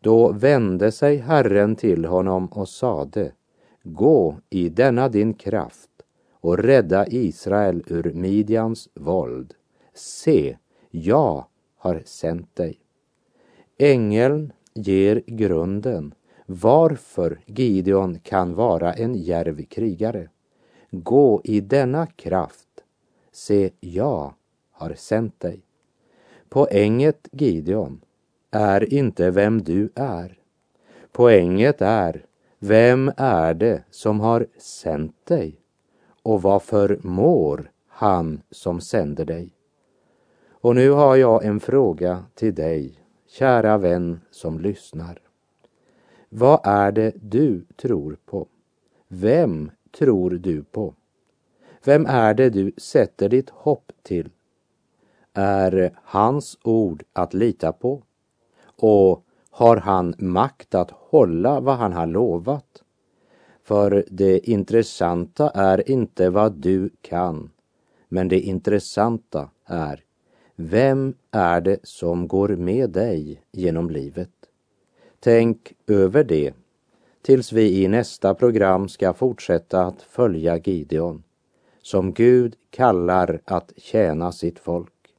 Då 0.00 0.32
vände 0.32 0.92
sig 0.92 1.16
Herren 1.16 1.76
till 1.76 2.04
honom 2.04 2.46
och 2.46 2.68
sade, 2.68 3.32
gå 3.82 4.36
i 4.50 4.68
denna 4.68 5.08
din 5.08 5.34
kraft 5.34 5.90
och 6.32 6.58
rädda 6.58 7.06
Israel 7.06 7.84
ur 7.86 8.12
Midjans 8.14 8.88
våld. 8.94 9.54
Se, 9.94 10.56
jag 10.90 11.44
har 11.76 12.02
sänt 12.04 12.56
dig. 12.56 12.80
Ängeln 13.78 14.52
ger 14.74 15.22
grunden 15.26 16.14
varför 16.46 17.40
Gideon 17.46 18.18
kan 18.18 18.54
vara 18.54 18.92
en 18.92 19.14
järv 19.14 19.64
krigare. 19.64 20.28
Gå 20.90 21.40
i 21.44 21.60
denna 21.60 22.06
kraft. 22.06 22.67
Se, 23.38 23.70
jag 23.80 24.34
har 24.70 24.94
sänt 24.94 25.40
dig. 25.40 25.62
Poänget, 26.48 27.28
Gideon, 27.32 28.00
är 28.50 28.94
inte 28.94 29.30
vem 29.30 29.62
du 29.62 29.90
är. 29.94 30.38
Poänget 31.12 31.82
är, 31.82 32.26
vem 32.58 33.12
är 33.16 33.54
det 33.54 33.82
som 33.90 34.20
har 34.20 34.46
sänt 34.58 35.26
dig? 35.26 35.60
Och 36.22 36.42
vad 36.42 36.62
förmår 36.62 37.70
han 37.86 38.42
som 38.50 38.80
sänder 38.80 39.24
dig? 39.24 39.54
Och 40.50 40.74
nu 40.74 40.90
har 40.90 41.16
jag 41.16 41.44
en 41.44 41.60
fråga 41.60 42.24
till 42.34 42.54
dig, 42.54 43.00
kära 43.26 43.78
vän 43.78 44.20
som 44.30 44.60
lyssnar. 44.60 45.20
Vad 46.28 46.60
är 46.64 46.92
det 46.92 47.12
du 47.22 47.64
tror 47.76 48.16
på? 48.26 48.46
Vem 49.08 49.70
tror 49.98 50.30
du 50.30 50.64
på? 50.64 50.94
Vem 51.84 52.06
är 52.06 52.34
det 52.34 52.50
du 52.50 52.72
sätter 52.76 53.28
ditt 53.28 53.50
hopp 53.50 53.92
till? 54.02 54.30
Är 55.34 55.98
hans 56.02 56.58
ord 56.62 57.02
att 57.12 57.34
lita 57.34 57.72
på? 57.72 58.02
Och 58.76 59.24
har 59.50 59.76
han 59.76 60.14
makt 60.18 60.74
att 60.74 60.90
hålla 60.90 61.60
vad 61.60 61.76
han 61.76 61.92
har 61.92 62.06
lovat? 62.06 62.82
För 63.62 64.04
det 64.10 64.38
intressanta 64.38 65.50
är 65.50 65.90
inte 65.90 66.30
vad 66.30 66.52
du 66.52 66.90
kan, 67.00 67.50
men 68.08 68.28
det 68.28 68.40
intressanta 68.40 69.50
är 69.64 70.04
vem 70.56 71.14
är 71.30 71.60
det 71.60 71.78
som 71.82 72.28
går 72.28 72.48
med 72.48 72.90
dig 72.90 73.42
genom 73.52 73.90
livet? 73.90 74.30
Tänk 75.20 75.72
över 75.86 76.24
det 76.24 76.54
tills 77.22 77.52
vi 77.52 77.82
i 77.82 77.88
nästa 77.88 78.34
program 78.34 78.88
ska 78.88 79.12
fortsätta 79.12 79.86
att 79.86 80.02
följa 80.02 80.56
Gideon, 80.56 81.22
som 81.88 82.12
Gud 82.12 82.56
kallar 82.70 83.40
att 83.44 83.72
tjäna 83.76 84.32
sitt 84.32 84.58
folk. 84.58 85.14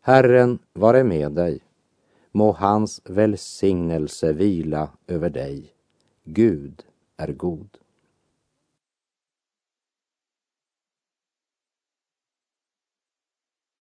Herren 0.00 0.58
vare 0.72 1.04
med 1.04 1.32
dig. 1.32 1.60
Må 2.32 2.52
hans 2.52 3.00
välsignelse 3.04 4.32
vila 4.32 4.88
över 5.06 5.30
dig. 5.30 5.72
Gud 6.24 6.82
är 7.16 7.32
god. 7.32 7.68